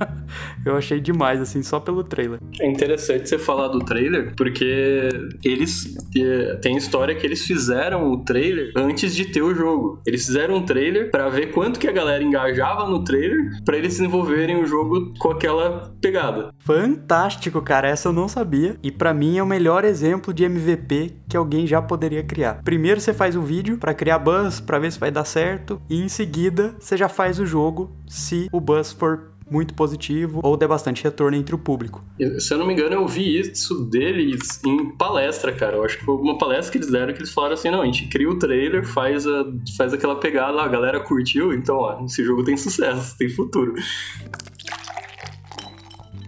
eu 0.64 0.74
achei 0.74 0.98
demais, 1.00 1.38
assim, 1.38 1.62
só 1.62 1.78
pelo 1.78 2.02
trailer. 2.02 2.40
É 2.58 2.66
interessante 2.66 3.28
você 3.28 3.38
falar 3.38 3.68
do 3.68 3.80
trailer, 3.80 4.32
porque 4.34 5.10
eles. 5.44 5.94
É, 6.16 6.54
tem 6.54 6.74
história 6.74 7.14
que 7.14 7.26
eles 7.26 7.44
fizeram 7.44 8.10
o 8.10 8.24
trailer 8.24 8.72
antes 8.74 9.14
de 9.14 9.26
ter 9.26 9.42
o 9.42 9.54
jogo. 9.54 10.00
Eles 10.06 10.24
fizeram 10.24 10.54
um 10.54 10.64
trailer 10.64 11.10
para 11.10 11.28
ver 11.28 11.52
quanto 11.52 11.78
que 11.78 11.86
a 11.86 11.92
galera 11.92 12.24
engajava 12.24 12.88
no 12.88 13.04
trailer 13.04 13.62
para 13.66 13.76
eles 13.76 13.98
desenvolverem 13.98 14.56
o 14.56 14.66
jogo 14.66 15.12
com 15.18 15.30
aquela 15.30 15.94
pegada. 16.00 16.50
Fantástico, 16.58 17.60
cara. 17.60 17.88
Essa 17.88 18.08
eu 18.08 18.14
não 18.14 18.28
sabia. 18.28 18.78
E 18.82 18.90
para 18.90 19.12
mim 19.12 19.36
é 19.36 19.42
o 19.42 19.46
melhor 19.46 19.84
exemplo 19.84 20.32
de 20.32 20.44
MVP 20.44 21.16
que 21.28 21.36
alguém 21.36 21.66
já 21.66 21.82
poderia 21.82 22.22
criar. 22.22 22.62
Primeiro 22.64 22.98
você 22.98 23.12
faz 23.12 23.36
o 23.36 23.42
vídeo 23.42 23.76
para 23.76 23.92
criar 23.92 24.18
buzz, 24.18 24.58
para 24.58 24.78
ver 24.78 24.90
se 24.90 24.98
vai 24.98 25.10
dar 25.10 25.26
certo, 25.26 25.82
e 25.90 26.02
em 26.02 26.08
seguida 26.08 26.74
você 26.78 26.96
já 26.96 27.10
faz 27.10 27.38
o 27.38 27.44
jogo 27.44 27.94
se 28.08 28.37
o 28.52 28.60
buzz 28.60 28.92
for 28.92 29.32
muito 29.50 29.74
positivo 29.74 30.40
ou 30.42 30.56
der 30.56 30.68
bastante 30.68 31.02
retorno 31.02 31.36
entre 31.36 31.54
o 31.54 31.58
público. 31.58 32.04
Se 32.38 32.52
eu 32.52 32.58
não 32.58 32.66
me 32.66 32.72
engano, 32.72 32.94
eu 32.94 33.08
vi 33.08 33.38
isso 33.38 33.84
deles 33.86 34.62
em 34.64 34.90
palestra, 34.96 35.52
cara. 35.52 35.76
Eu 35.76 35.84
acho 35.84 35.98
que 35.98 36.04
foi 36.04 36.14
uma 36.16 36.38
palestra 36.38 36.72
que 36.72 36.78
eles 36.78 36.90
deram 36.90 37.12
que 37.12 37.20
eles 37.20 37.32
falaram 37.32 37.54
assim: 37.54 37.70
não, 37.70 37.82
a 37.82 37.86
gente 37.86 38.06
cria 38.08 38.28
o 38.28 38.38
trailer, 38.38 38.86
faz, 38.86 39.26
a, 39.26 39.46
faz 39.76 39.92
aquela 39.94 40.16
pegada, 40.16 40.60
a 40.60 40.68
galera 40.68 41.00
curtiu, 41.00 41.52
então, 41.52 41.76
ó, 41.76 42.04
esse 42.04 42.22
jogo 42.24 42.44
tem 42.44 42.56
sucesso, 42.56 43.16
tem 43.16 43.28
futuro. 43.28 43.74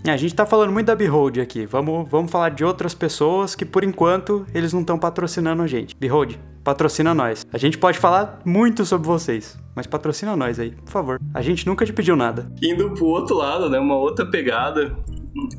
É, 0.02 0.12
a 0.12 0.16
gente 0.16 0.34
tá 0.34 0.46
falando 0.46 0.72
muito 0.72 0.86
da 0.86 0.96
Behold 0.96 1.38
aqui. 1.38 1.66
Vamos, 1.66 2.08
vamos 2.08 2.30
falar 2.30 2.48
de 2.50 2.64
outras 2.64 2.94
pessoas 2.94 3.54
que, 3.54 3.66
por 3.66 3.84
enquanto, 3.84 4.46
eles 4.54 4.72
não 4.72 4.80
estão 4.80 4.98
patrocinando 4.98 5.62
a 5.62 5.66
gente. 5.66 5.94
Behold, 5.94 6.36
patrocina 6.70 7.12
nós. 7.12 7.44
A 7.52 7.58
gente 7.58 7.76
pode 7.76 7.98
falar 7.98 8.40
muito 8.44 8.84
sobre 8.84 9.06
vocês, 9.06 9.58
mas 9.74 9.86
patrocina 9.88 10.36
nós 10.36 10.60
aí, 10.60 10.70
por 10.70 10.90
favor. 10.90 11.20
A 11.34 11.42
gente 11.42 11.66
nunca 11.66 11.84
te 11.84 11.92
pediu 11.92 12.14
nada. 12.14 12.50
Indo 12.62 12.90
pro 12.94 13.06
outro 13.06 13.36
lado, 13.36 13.68
né? 13.68 13.78
Uma 13.78 13.96
outra 13.96 14.24
pegada. 14.24 14.96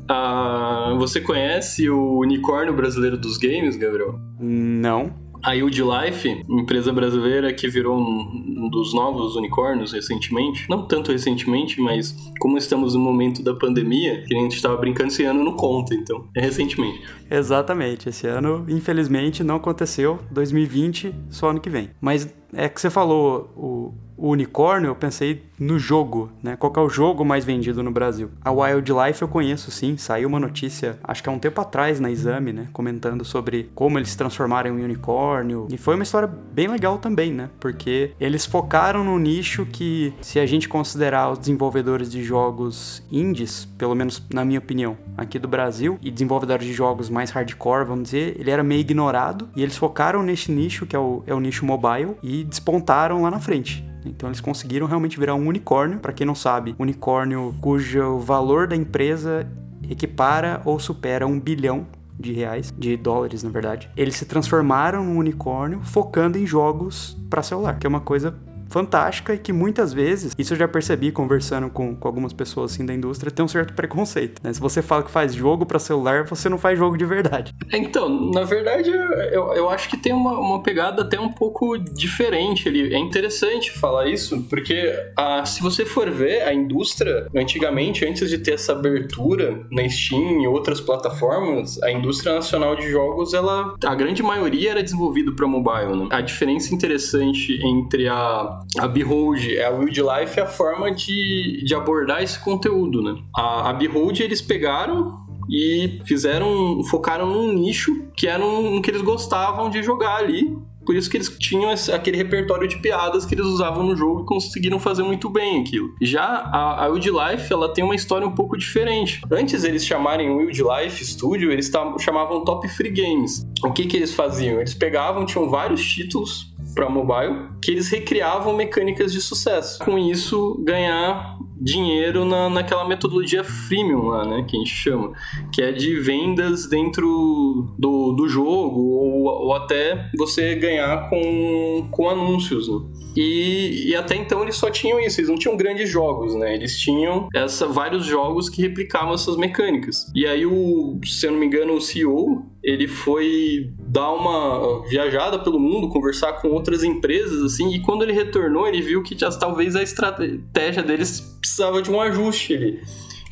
Ah, 0.08 0.94
você 0.98 1.20
conhece 1.20 1.88
o 1.90 2.20
unicórnio 2.20 2.74
brasileiro 2.74 3.18
dos 3.18 3.36
games, 3.36 3.76
Gabriel? 3.76 4.18
Não. 4.40 5.12
A 5.42 5.52
Yield 5.52 5.82
Life, 5.82 6.44
empresa 6.48 6.92
brasileira 6.92 7.52
que 7.52 7.68
virou 7.68 7.98
um, 7.98 8.68
dos 8.70 8.94
novos 8.94 9.36
unicórnios 9.36 9.92
recentemente, 9.92 10.68
não 10.68 10.86
tanto 10.86 11.10
recentemente, 11.12 11.80
mas 11.80 12.16
como 12.40 12.56
estamos 12.56 12.94
no 12.94 13.00
momento 13.00 13.42
da 13.42 13.54
pandemia, 13.54 14.22
que 14.22 14.34
a 14.34 14.38
gente 14.38 14.54
estava 14.54 14.76
brincando 14.76 15.08
esse 15.08 15.24
ano 15.24 15.42
não 15.42 15.52
conta, 15.52 15.94
então 15.94 16.28
é 16.36 16.40
recentemente. 16.40 17.02
Exatamente, 17.30 18.08
esse 18.08 18.26
ano 18.26 18.64
infelizmente 18.68 19.42
não 19.42 19.56
aconteceu, 19.56 20.18
2020 20.30 21.14
só 21.30 21.50
ano 21.50 21.60
que 21.60 21.70
vem. 21.70 21.90
Mas 22.00 22.32
é 22.54 22.68
que 22.68 22.80
você 22.80 22.90
falou 22.90 23.50
o 23.56 23.94
o 24.22 24.28
unicórnio, 24.28 24.86
eu 24.86 24.94
pensei 24.94 25.42
no 25.58 25.80
jogo, 25.80 26.30
né? 26.40 26.54
Qual 26.54 26.72
é 26.76 26.78
o 26.78 26.88
jogo 26.88 27.24
mais 27.24 27.44
vendido 27.44 27.82
no 27.82 27.90
Brasil? 27.90 28.30
A 28.44 28.52
Wildlife 28.52 29.20
eu 29.20 29.26
conheço 29.26 29.72
sim, 29.72 29.96
saiu 29.96 30.28
uma 30.28 30.38
notícia, 30.38 30.96
acho 31.02 31.20
que 31.20 31.28
há 31.28 31.32
um 31.32 31.40
tempo 31.40 31.60
atrás 31.60 31.98
na 31.98 32.08
Exame, 32.08 32.52
né? 32.52 32.68
Comentando 32.72 33.24
sobre 33.24 33.68
como 33.74 33.98
eles 33.98 34.10
se 34.10 34.16
transformaram 34.16 34.78
em 34.78 34.84
unicórnio. 34.84 35.66
E 35.72 35.76
foi 35.76 35.96
uma 35.96 36.04
história 36.04 36.28
bem 36.28 36.68
legal 36.68 36.98
também, 36.98 37.32
né? 37.32 37.50
Porque 37.58 38.12
eles 38.20 38.46
focaram 38.46 39.02
no 39.02 39.18
nicho 39.18 39.66
que, 39.66 40.14
se 40.20 40.38
a 40.38 40.46
gente 40.46 40.68
considerar 40.68 41.32
os 41.32 41.38
desenvolvedores 41.40 42.08
de 42.08 42.22
jogos 42.22 43.02
indies, 43.10 43.64
pelo 43.76 43.96
menos 43.96 44.22
na 44.32 44.44
minha 44.44 44.60
opinião, 44.60 44.96
aqui 45.18 45.36
do 45.36 45.48
Brasil, 45.48 45.98
e 46.00 46.12
desenvolvedores 46.12 46.64
de 46.64 46.72
jogos 46.72 47.10
mais 47.10 47.30
hardcore, 47.30 47.84
vamos 47.84 48.04
dizer, 48.04 48.36
ele 48.38 48.52
era 48.52 48.62
meio 48.62 48.82
ignorado. 48.82 49.48
E 49.56 49.64
eles 49.64 49.76
focaram 49.76 50.22
nesse 50.22 50.52
nicho, 50.52 50.86
que 50.86 50.94
é 50.94 50.98
o, 51.00 51.24
é 51.26 51.34
o 51.34 51.40
nicho 51.40 51.66
mobile, 51.66 52.14
e 52.22 52.44
despontaram 52.44 53.22
lá 53.22 53.30
na 53.30 53.40
frente. 53.40 53.90
Então 54.04 54.28
eles 54.28 54.40
conseguiram 54.40 54.86
realmente 54.86 55.18
virar 55.18 55.34
um 55.34 55.46
unicórnio. 55.46 55.98
Para 55.98 56.12
quem 56.12 56.26
não 56.26 56.34
sabe, 56.34 56.74
unicórnio 56.78 57.54
cujo 57.60 58.18
valor 58.18 58.66
da 58.66 58.76
empresa 58.76 59.46
equipara 59.88 60.60
ou 60.64 60.78
supera 60.78 61.26
um 61.26 61.38
bilhão 61.38 61.86
de 62.18 62.32
reais, 62.32 62.72
de 62.76 62.96
dólares 62.96 63.42
na 63.42 63.50
verdade. 63.50 63.90
Eles 63.96 64.16
se 64.16 64.24
transformaram 64.24 65.04
num 65.04 65.18
unicórnio 65.18 65.80
focando 65.82 66.38
em 66.38 66.46
jogos 66.46 67.16
para 67.28 67.42
celular, 67.42 67.78
que 67.78 67.86
é 67.86 67.88
uma 67.88 68.00
coisa 68.00 68.36
fantástica 68.72 69.34
e 69.34 69.38
que 69.38 69.52
muitas 69.52 69.92
vezes, 69.92 70.34
isso 70.38 70.54
eu 70.54 70.58
já 70.58 70.66
percebi 70.66 71.12
conversando 71.12 71.70
com, 71.70 71.94
com 71.94 72.08
algumas 72.08 72.32
pessoas 72.32 72.72
assim 72.72 72.86
da 72.86 72.94
indústria, 72.94 73.30
tem 73.30 73.44
um 73.44 73.48
certo 73.48 73.74
preconceito. 73.74 74.40
Né? 74.42 74.52
Se 74.52 74.60
você 74.60 74.82
fala 74.82 75.02
que 75.02 75.10
faz 75.10 75.34
jogo 75.34 75.66
para 75.66 75.78
celular, 75.78 76.24
você 76.24 76.48
não 76.48 76.58
faz 76.58 76.78
jogo 76.78 76.96
de 76.96 77.04
verdade. 77.04 77.52
Então, 77.72 78.30
na 78.30 78.44
verdade, 78.44 78.90
eu, 78.90 79.52
eu 79.52 79.68
acho 79.68 79.88
que 79.88 79.96
tem 79.96 80.12
uma, 80.12 80.38
uma 80.38 80.62
pegada 80.62 81.02
até 81.02 81.20
um 81.20 81.30
pouco 81.30 81.76
diferente 81.78 82.68
ali. 82.68 82.94
É 82.94 82.98
interessante 82.98 83.70
falar 83.70 84.08
isso, 84.08 84.42
porque 84.48 84.92
a, 85.16 85.44
se 85.44 85.62
você 85.62 85.84
for 85.84 86.10
ver 86.10 86.42
a 86.42 86.54
indústria, 86.54 87.26
antigamente, 87.34 88.04
antes 88.04 88.30
de 88.30 88.38
ter 88.38 88.54
essa 88.54 88.72
abertura 88.72 89.66
na 89.70 89.88
Steam 89.88 90.42
e 90.42 90.46
outras 90.46 90.80
plataformas, 90.80 91.82
a 91.82 91.90
indústria 91.90 92.34
nacional 92.34 92.74
de 92.76 92.90
jogos, 92.90 93.34
ela, 93.34 93.74
a 93.84 93.94
grande 93.94 94.22
maioria 94.22 94.70
era 94.70 94.82
desenvolvida 94.82 95.32
para 95.32 95.46
mobile. 95.46 95.96
Né? 95.96 96.08
A 96.10 96.20
diferença 96.20 96.74
interessante 96.74 97.60
entre 97.64 98.08
a 98.08 98.61
a 98.78 98.88
Behold, 98.88 99.54
é 99.54 99.64
a 99.64 99.70
Wildlife, 99.70 100.38
é 100.38 100.42
a 100.42 100.46
forma 100.46 100.90
de, 100.92 101.64
de 101.64 101.74
abordar 101.74 102.22
esse 102.22 102.38
conteúdo, 102.38 103.02
né? 103.02 103.14
A, 103.36 103.70
a 103.70 103.72
Behold, 103.72 104.20
eles 104.20 104.40
pegaram 104.40 105.20
e 105.50 106.00
fizeram, 106.06 106.82
focaram 106.84 107.26
num 107.26 107.52
nicho 107.52 107.92
que 108.16 108.26
era 108.26 108.44
um, 108.44 108.80
que 108.80 108.90
eles 108.90 109.02
gostavam 109.02 109.68
de 109.68 109.82
jogar 109.82 110.16
ali 110.16 110.56
por 110.84 110.96
isso 110.96 111.08
que 111.08 111.16
eles 111.16 111.28
tinham 111.38 111.70
aquele 111.70 112.16
repertório 112.16 112.66
de 112.66 112.78
piadas 112.78 113.24
que 113.24 113.34
eles 113.34 113.46
usavam 113.46 113.84
no 113.84 113.96
jogo 113.96 114.22
e 114.22 114.26
conseguiram 114.26 114.78
fazer 114.78 115.02
muito 115.02 115.30
bem 115.30 115.60
aquilo. 115.60 115.94
Já 116.00 116.24
a, 116.24 116.84
a 116.84 116.88
Wildlife, 116.88 117.52
ela 117.52 117.72
tem 117.72 117.84
uma 117.84 117.94
história 117.94 118.26
um 118.26 118.34
pouco 118.34 118.56
diferente. 118.56 119.20
Antes 119.30 119.64
eles 119.64 119.84
chamarem 119.84 120.30
Wildlife 120.30 121.04
Studio, 121.04 121.52
eles 121.52 121.70
chamavam 122.00 122.44
Top 122.44 122.66
Free 122.68 122.90
Games. 122.90 123.46
O 123.64 123.72
que 123.72 123.86
que 123.86 123.96
eles 123.96 124.12
faziam? 124.12 124.58
Eles 124.58 124.74
pegavam, 124.74 125.24
tinham 125.24 125.48
vários 125.48 125.84
títulos 125.84 126.52
para 126.74 126.88
mobile, 126.88 127.48
que 127.62 127.70
eles 127.70 127.88
recriavam 127.88 128.54
mecânicas 128.54 129.12
de 129.12 129.20
sucesso. 129.20 129.78
Com 129.84 129.96
isso, 129.96 130.60
ganhar 130.64 131.38
dinheiro 131.62 132.24
na, 132.24 132.50
naquela 132.50 132.86
metodologia 132.86 133.44
freemium 133.44 134.08
lá, 134.08 134.24
né, 134.24 134.44
que 134.48 134.56
a 134.56 134.58
gente 134.58 134.74
chama, 134.74 135.12
que 135.52 135.62
é 135.62 135.70
de 135.70 135.94
vendas 136.00 136.68
dentro 136.68 137.72
do, 137.78 138.12
do 138.12 138.28
jogo 138.28 138.80
ou, 138.80 139.24
ou 139.24 139.54
até 139.54 140.10
você 140.18 140.56
ganhar 140.56 141.08
com, 141.08 141.86
com 141.90 142.08
anúncios, 142.08 142.68
né? 142.68 142.80
E, 143.14 143.90
e, 143.90 143.94
até 143.94 144.16
então 144.16 144.42
eles 144.42 144.56
só 144.56 144.70
tinham 144.70 144.98
isso, 144.98 145.20
eles 145.20 145.28
não 145.28 145.36
tinham 145.36 145.54
grandes 145.54 145.88
jogos, 145.88 146.34
né? 146.34 146.54
Eles 146.54 146.78
tinham 146.78 147.28
essa, 147.34 147.66
vários 147.66 148.06
jogos 148.06 148.48
que 148.48 148.62
replicavam 148.62 149.12
essas 149.12 149.36
mecânicas. 149.36 150.10
E 150.14 150.26
aí, 150.26 150.46
o, 150.46 150.98
se 151.04 151.26
eu 151.26 151.32
não 151.32 151.38
me 151.38 151.44
engano, 151.44 151.74
o 151.74 151.80
CEO 151.80 152.50
ele 152.62 152.86
foi 152.86 153.72
dar 153.78 154.12
uma 154.12 154.82
viajada 154.88 155.38
pelo 155.38 155.58
mundo, 155.58 155.88
conversar 155.88 156.34
com 156.34 156.48
outras 156.48 156.84
empresas, 156.84 157.51
assim, 157.52 157.74
e 157.74 157.80
quando 157.80 158.02
ele 158.02 158.12
retornou, 158.12 158.66
ele 158.66 158.80
viu 158.80 159.02
que 159.02 159.18
já, 159.18 159.30
talvez 159.30 159.76
a 159.76 159.82
estratégia 159.82 160.82
deles 160.82 161.20
precisava 161.40 161.82
de 161.82 161.90
um 161.90 162.00
ajuste 162.00 162.54
ali. 162.54 162.80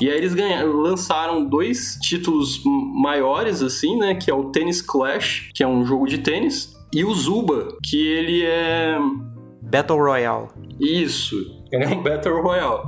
E 0.00 0.08
aí 0.08 0.16
eles 0.16 0.32
ganharam, 0.32 0.72
lançaram 0.72 1.44
dois 1.44 1.98
títulos 2.00 2.62
maiores, 2.64 3.62
assim, 3.62 3.98
né? 3.98 4.14
Que 4.14 4.30
é 4.30 4.34
o 4.34 4.50
Tennis 4.50 4.80
Clash, 4.80 5.50
que 5.54 5.62
é 5.62 5.68
um 5.68 5.84
jogo 5.84 6.06
de 6.06 6.18
tênis, 6.18 6.74
e 6.92 7.04
o 7.04 7.14
Zuba, 7.14 7.76
que 7.84 7.98
ele 8.06 8.42
é 8.42 8.98
Battle 9.62 9.98
Royale. 9.98 10.48
Isso. 10.80 11.59
Ele 11.72 11.84
é 11.84 11.88
um 11.88 12.02
Battle 12.02 12.42
Royale. 12.42 12.82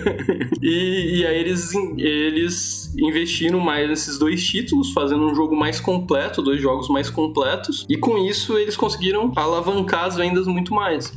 e, 0.62 1.18
e 1.18 1.26
aí 1.26 1.38
eles, 1.38 1.74
eles 1.98 2.94
investiram 2.98 3.60
mais 3.60 3.88
nesses 3.88 4.18
dois 4.18 4.44
títulos, 4.44 4.92
fazendo 4.92 5.26
um 5.26 5.34
jogo 5.34 5.54
mais 5.54 5.80
completo, 5.80 6.42
dois 6.42 6.60
jogos 6.60 6.88
mais 6.88 7.10
completos. 7.10 7.84
E 7.88 7.96
com 7.96 8.16
isso 8.18 8.56
eles 8.56 8.76
conseguiram 8.76 9.32
alavancar 9.36 10.04
as 10.04 10.16
vendas 10.16 10.46
muito 10.46 10.74
mais. 10.74 11.12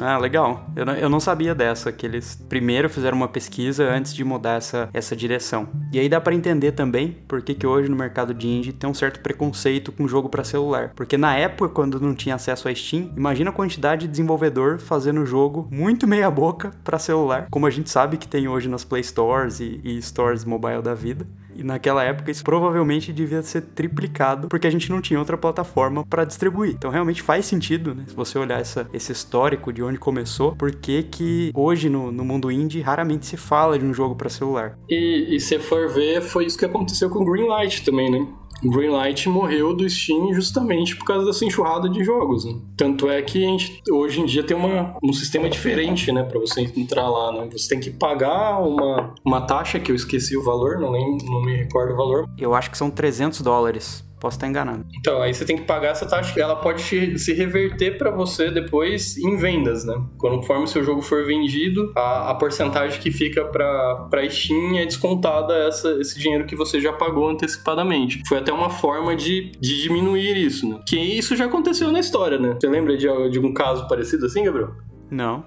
Ah, 0.00 0.18
legal. 0.18 0.70
Eu 0.76 0.86
não, 0.86 0.92
eu 0.94 1.08
não 1.08 1.20
sabia 1.20 1.54
dessa, 1.54 1.92
que 1.92 2.06
eles 2.06 2.36
primeiro 2.48 2.88
fizeram 2.88 3.16
uma 3.16 3.28
pesquisa 3.28 3.84
antes 3.84 4.14
de 4.14 4.24
mudar 4.24 4.54
essa, 4.54 4.88
essa 4.92 5.16
direção. 5.16 5.68
E 5.92 5.98
aí 5.98 6.08
dá 6.08 6.20
para 6.20 6.34
entender 6.34 6.72
também 6.72 7.16
por 7.26 7.42
que, 7.42 7.54
que 7.54 7.66
hoje 7.66 7.88
no 7.88 7.96
mercado 7.96 8.32
de 8.32 8.46
indie 8.46 8.72
tem 8.72 8.88
um 8.88 8.94
certo 8.94 9.20
preconceito 9.20 9.92
com 9.92 10.06
jogo 10.06 10.28
para 10.28 10.44
celular. 10.44 10.92
Porque 10.94 11.16
na 11.16 11.36
época, 11.36 11.68
quando 11.68 12.00
não 12.00 12.14
tinha 12.14 12.34
acesso 12.34 12.68
a 12.68 12.74
Steam, 12.74 13.10
imagina 13.16 13.50
a 13.50 13.52
quantidade 13.52 14.02
de 14.02 14.08
desenvolvedor 14.08 14.78
fazendo 14.78 15.24
jogo 15.26 15.68
muito 15.70 16.06
meia 16.06 16.30
boca 16.30 16.72
para 16.84 16.98
celular, 16.98 17.46
como 17.50 17.66
a 17.66 17.70
gente 17.70 17.90
sabe 17.90 18.16
que 18.16 18.28
tem 18.28 18.48
hoje 18.48 18.68
nas 18.68 18.84
Play 18.84 19.02
Stores 19.02 19.60
e, 19.60 19.80
e 19.84 20.00
Stores 20.02 20.44
mobile 20.44 20.82
da 20.82 20.94
vida. 20.94 21.26
E 21.58 21.64
naquela 21.64 22.04
época 22.04 22.30
isso 22.30 22.44
provavelmente 22.44 23.12
devia 23.12 23.42
ser 23.42 23.62
triplicado, 23.62 24.48
porque 24.48 24.66
a 24.66 24.70
gente 24.70 24.88
não 24.90 25.00
tinha 25.00 25.18
outra 25.18 25.36
plataforma 25.36 26.06
para 26.06 26.24
distribuir. 26.24 26.72
Então 26.72 26.90
realmente 26.90 27.20
faz 27.20 27.46
sentido, 27.46 27.94
né? 27.94 28.04
Se 28.06 28.14
você 28.14 28.38
olhar 28.38 28.60
essa, 28.60 28.88
esse 28.92 29.10
histórico 29.10 29.72
de 29.72 29.82
onde 29.82 29.98
começou, 29.98 30.54
porque 30.54 31.02
que 31.02 31.50
hoje 31.54 31.88
no, 31.88 32.12
no 32.12 32.24
mundo 32.24 32.50
indie 32.50 32.80
raramente 32.80 33.26
se 33.26 33.36
fala 33.36 33.78
de 33.78 33.84
um 33.84 33.92
jogo 33.92 34.14
para 34.14 34.28
celular. 34.28 34.78
E, 34.88 35.34
e 35.34 35.40
se 35.40 35.58
for 35.58 35.88
ver, 35.88 36.22
foi 36.22 36.46
isso 36.46 36.56
que 36.56 36.64
aconteceu 36.64 37.10
com 37.10 37.24
Greenlight 37.24 37.84
também, 37.84 38.10
né? 38.10 38.26
Greenlight 38.62 39.28
morreu 39.28 39.74
do 39.74 39.88
Steam 39.88 40.32
justamente 40.32 40.96
por 40.96 41.04
causa 41.04 41.26
dessa 41.26 41.44
enxurrada 41.44 41.88
de 41.88 42.02
jogos. 42.04 42.44
Né? 42.44 42.60
Tanto 42.76 43.08
é 43.08 43.20
que 43.22 43.44
a 43.44 43.48
gente 43.48 43.82
hoje 43.90 44.20
em 44.20 44.26
dia 44.26 44.42
tem 44.42 44.56
uma, 44.56 44.96
um 45.02 45.12
sistema 45.12 45.48
diferente, 45.48 46.10
né, 46.12 46.22
para 46.22 46.38
você 46.38 46.62
entrar 46.62 47.08
lá. 47.08 47.32
Né? 47.32 47.48
Você 47.52 47.68
tem 47.68 47.80
que 47.80 47.90
pagar 47.90 48.60
uma, 48.60 49.14
uma 49.24 49.40
taxa 49.40 49.78
que 49.78 49.90
eu 49.90 49.96
esqueci 49.96 50.36
o 50.36 50.42
valor, 50.42 50.78
não, 50.78 50.92
nem, 50.92 51.18
não 51.24 51.42
me 51.42 51.56
recordo 51.56 51.92
o 51.92 51.96
valor. 51.96 52.28
Eu 52.38 52.54
acho 52.54 52.70
que 52.70 52.78
são 52.78 52.90
300 52.90 53.40
dólares 53.40 54.07
Posso 54.20 54.36
estar 54.36 54.48
enganado. 54.48 54.84
Então, 54.98 55.22
aí 55.22 55.32
você 55.32 55.44
tem 55.44 55.56
que 55.56 55.62
pagar 55.62 55.90
essa 55.90 56.06
taxa. 56.06 56.38
Ela 56.40 56.56
pode 56.56 56.82
se 57.18 57.32
reverter 57.32 57.96
para 57.96 58.10
você 58.10 58.50
depois 58.50 59.16
em 59.16 59.36
vendas, 59.36 59.84
né? 59.84 59.94
Conforme 60.16 60.64
o 60.64 60.66
seu 60.66 60.82
jogo 60.82 61.02
for 61.02 61.24
vendido, 61.24 61.92
a, 61.96 62.30
a 62.30 62.34
porcentagem 62.34 63.00
que 63.00 63.10
fica 63.10 63.44
para 63.44 64.28
Steam 64.28 64.76
é 64.76 64.84
descontada 64.84 65.54
essa, 65.54 65.90
esse 66.00 66.18
dinheiro 66.18 66.46
que 66.46 66.56
você 66.56 66.80
já 66.80 66.92
pagou 66.92 67.28
antecipadamente. 67.28 68.22
Foi 68.26 68.38
até 68.38 68.52
uma 68.52 68.70
forma 68.70 69.14
de, 69.14 69.52
de 69.60 69.82
diminuir 69.82 70.36
isso, 70.36 70.68
né? 70.68 70.80
Que 70.86 70.98
isso 70.98 71.36
já 71.36 71.44
aconteceu 71.46 71.92
na 71.92 72.00
história, 72.00 72.38
né? 72.38 72.56
Você 72.60 72.68
lembra 72.68 72.96
de, 72.96 73.06
de 73.30 73.38
um 73.38 73.54
caso 73.54 73.86
parecido 73.86 74.26
assim, 74.26 74.44
Gabriel? 74.44 74.72
Não. 75.10 75.44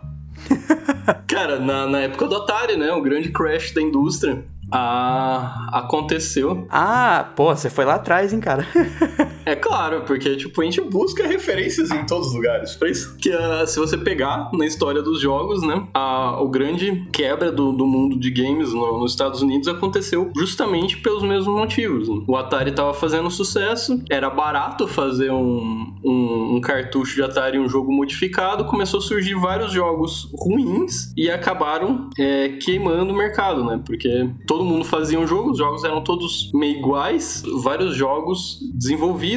Cara, 1.27 1.59
na, 1.59 1.85
na 1.87 1.99
época 2.01 2.27
do 2.27 2.35
Atari, 2.35 2.77
né? 2.77 2.91
O 2.93 3.01
grande 3.01 3.29
crash 3.29 3.71
da 3.73 3.81
indústria. 3.81 4.45
Ah, 4.71 5.67
aconteceu. 5.71 6.65
Ah, 6.69 7.31
pô, 7.35 7.53
você 7.55 7.69
foi 7.69 7.83
lá 7.85 7.95
atrás, 7.95 8.31
hein, 8.31 8.39
cara? 8.39 8.65
É 9.45 9.55
claro, 9.55 10.01
porque 10.05 10.35
tipo, 10.35 10.61
a 10.61 10.63
gente 10.63 10.81
busca 10.81 11.27
referências 11.27 11.91
em 11.91 12.05
todos 12.05 12.27
os 12.27 12.33
lugares. 12.33 12.75
Por 12.75 12.87
isso 12.87 13.15
que 13.17 13.29
uh, 13.29 13.65
se 13.65 13.79
você 13.79 13.97
pegar 13.97 14.49
na 14.53 14.65
história 14.65 15.01
dos 15.01 15.19
jogos, 15.19 15.61
né, 15.61 15.87
a, 15.93 16.41
o 16.41 16.49
grande 16.49 17.07
quebra 17.11 17.51
do, 17.51 17.71
do 17.71 17.85
mundo 17.85 18.19
de 18.19 18.29
games 18.29 18.73
no, 18.73 18.99
nos 18.99 19.11
Estados 19.11 19.41
Unidos 19.41 19.67
aconteceu 19.67 20.31
justamente 20.35 20.97
pelos 20.97 21.23
mesmos 21.23 21.53
motivos. 21.55 22.07
Né? 22.07 22.23
O 22.27 22.35
Atari 22.35 22.71
tava 22.71 22.93
fazendo 22.93 23.29
sucesso, 23.29 24.01
era 24.09 24.29
barato 24.29 24.87
fazer 24.87 25.31
um, 25.31 25.93
um, 26.03 26.55
um 26.55 26.61
cartucho 26.61 27.15
de 27.15 27.23
Atari, 27.23 27.59
um 27.59 27.67
jogo 27.67 27.91
modificado, 27.91 28.65
começou 28.65 28.99
a 28.99 29.03
surgir 29.03 29.35
vários 29.35 29.71
jogos 29.71 30.29
ruins 30.33 31.11
e 31.15 31.29
acabaram 31.29 32.09
é, 32.17 32.49
queimando 32.49 33.13
o 33.13 33.17
mercado, 33.17 33.63
né? 33.63 33.81
Porque 33.85 34.29
todo 34.45 34.63
mundo 34.63 34.85
fazia 34.85 35.19
um 35.19 35.27
jogo, 35.27 35.51
os 35.51 35.57
jogos 35.57 35.83
eram 35.83 36.03
todos 36.03 36.51
meio 36.53 36.77
iguais, 36.77 37.43
vários 37.61 37.95
jogos 37.95 38.59
desenvolvidos, 38.73 39.31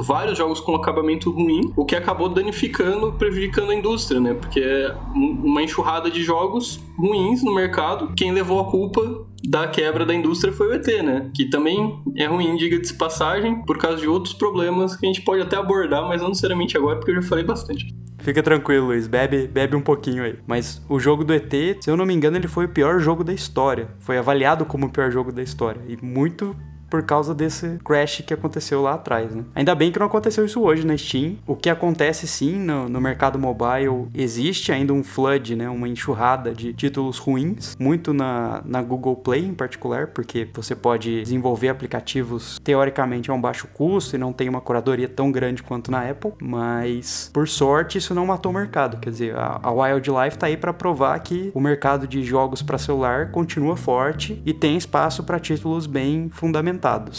vários 0.00 0.36
jogos 0.36 0.60
com 0.60 0.74
acabamento 0.74 1.30
ruim, 1.30 1.72
o 1.76 1.84
que 1.84 1.96
acabou 1.96 2.28
danificando, 2.28 3.12
prejudicando 3.12 3.70
a 3.70 3.74
indústria, 3.74 4.20
né? 4.20 4.34
Porque 4.34 4.60
é 4.60 4.94
uma 5.14 5.62
enxurrada 5.62 6.10
de 6.10 6.22
jogos 6.22 6.80
ruins 6.96 7.42
no 7.42 7.54
mercado, 7.54 8.12
quem 8.16 8.32
levou 8.32 8.60
a 8.60 8.70
culpa 8.70 9.26
da 9.44 9.68
quebra 9.68 10.04
da 10.04 10.14
indústria 10.14 10.52
foi 10.52 10.68
o 10.68 10.72
ET, 10.74 10.86
né? 11.02 11.30
Que 11.34 11.46
também 11.46 12.00
é 12.16 12.26
ruim, 12.26 12.56
diga 12.56 12.78
de 12.78 12.92
passagem, 12.94 13.62
por 13.64 13.78
causa 13.78 13.98
de 13.98 14.08
outros 14.08 14.34
problemas 14.34 14.96
que 14.96 15.06
a 15.06 15.08
gente 15.08 15.22
pode 15.22 15.42
até 15.42 15.56
abordar, 15.56 16.06
mas 16.08 16.20
não 16.20 16.28
necessariamente 16.28 16.76
agora, 16.76 16.96
porque 16.96 17.12
eu 17.12 17.22
já 17.22 17.28
falei 17.28 17.44
bastante. 17.44 17.86
Fica 18.18 18.42
tranquilo, 18.42 18.86
Luiz, 18.88 19.06
bebe, 19.06 19.46
bebe 19.46 19.76
um 19.76 19.80
pouquinho 19.80 20.24
aí. 20.24 20.36
Mas 20.46 20.84
o 20.88 20.98
jogo 20.98 21.24
do 21.24 21.32
ET, 21.32 21.52
se 21.80 21.90
eu 21.90 21.96
não 21.96 22.04
me 22.04 22.12
engano, 22.12 22.36
ele 22.36 22.48
foi 22.48 22.66
o 22.66 22.68
pior 22.68 22.98
jogo 22.98 23.22
da 23.22 23.32
história. 23.32 23.88
Foi 24.00 24.18
avaliado 24.18 24.66
como 24.66 24.86
o 24.86 24.90
pior 24.90 25.10
jogo 25.10 25.32
da 25.32 25.42
história. 25.42 25.80
E 25.86 25.96
muito 26.04 26.54
por 26.88 27.02
causa 27.02 27.34
desse 27.34 27.78
crash 27.84 28.22
que 28.26 28.34
aconteceu 28.34 28.82
lá 28.82 28.94
atrás, 28.94 29.34
né? 29.34 29.44
Ainda 29.54 29.74
bem 29.74 29.92
que 29.92 29.98
não 29.98 30.06
aconteceu 30.06 30.44
isso 30.44 30.60
hoje 30.62 30.86
na 30.86 30.96
Steam. 30.96 31.36
O 31.46 31.54
que 31.54 31.70
acontece 31.70 32.26
sim 32.26 32.56
no, 32.58 32.88
no, 32.88 33.00
mercado 33.00 33.38
mobile, 33.38 34.08
existe 34.14 34.72
ainda 34.72 34.92
um 34.92 35.02
flood, 35.02 35.56
né? 35.56 35.68
Uma 35.68 35.88
enxurrada 35.88 36.52
de 36.52 36.72
títulos 36.72 37.18
ruins, 37.18 37.76
muito 37.78 38.12
na, 38.12 38.62
na 38.64 38.82
Google 38.82 39.16
Play 39.16 39.44
em 39.44 39.54
particular, 39.54 40.08
porque 40.08 40.48
você 40.52 40.74
pode 40.74 41.22
desenvolver 41.22 41.68
aplicativos 41.68 42.58
teoricamente 42.62 43.30
a 43.30 43.34
um 43.34 43.40
baixo 43.40 43.66
custo 43.68 44.16
e 44.16 44.18
não 44.18 44.32
tem 44.32 44.48
uma 44.48 44.60
curadoria 44.60 45.08
tão 45.08 45.30
grande 45.30 45.62
quanto 45.62 45.90
na 45.90 46.08
Apple, 46.08 46.32
mas 46.40 47.30
por 47.32 47.48
sorte 47.48 47.98
isso 47.98 48.14
não 48.14 48.26
matou 48.26 48.52
o 48.52 48.54
mercado, 48.54 48.98
quer 48.98 49.10
dizer, 49.10 49.36
a, 49.36 49.60
a 49.62 49.70
Wildlife 49.70 50.38
tá 50.38 50.46
aí 50.46 50.56
para 50.56 50.72
provar 50.72 51.18
que 51.20 51.50
o 51.54 51.60
mercado 51.60 52.06
de 52.06 52.22
jogos 52.22 52.62
para 52.62 52.78
celular 52.78 53.30
continua 53.30 53.76
forte 53.76 54.40
e 54.44 54.52
tem 54.52 54.76
espaço 54.76 55.22
para 55.22 55.38
títulos 55.38 55.86
bem 55.86 56.28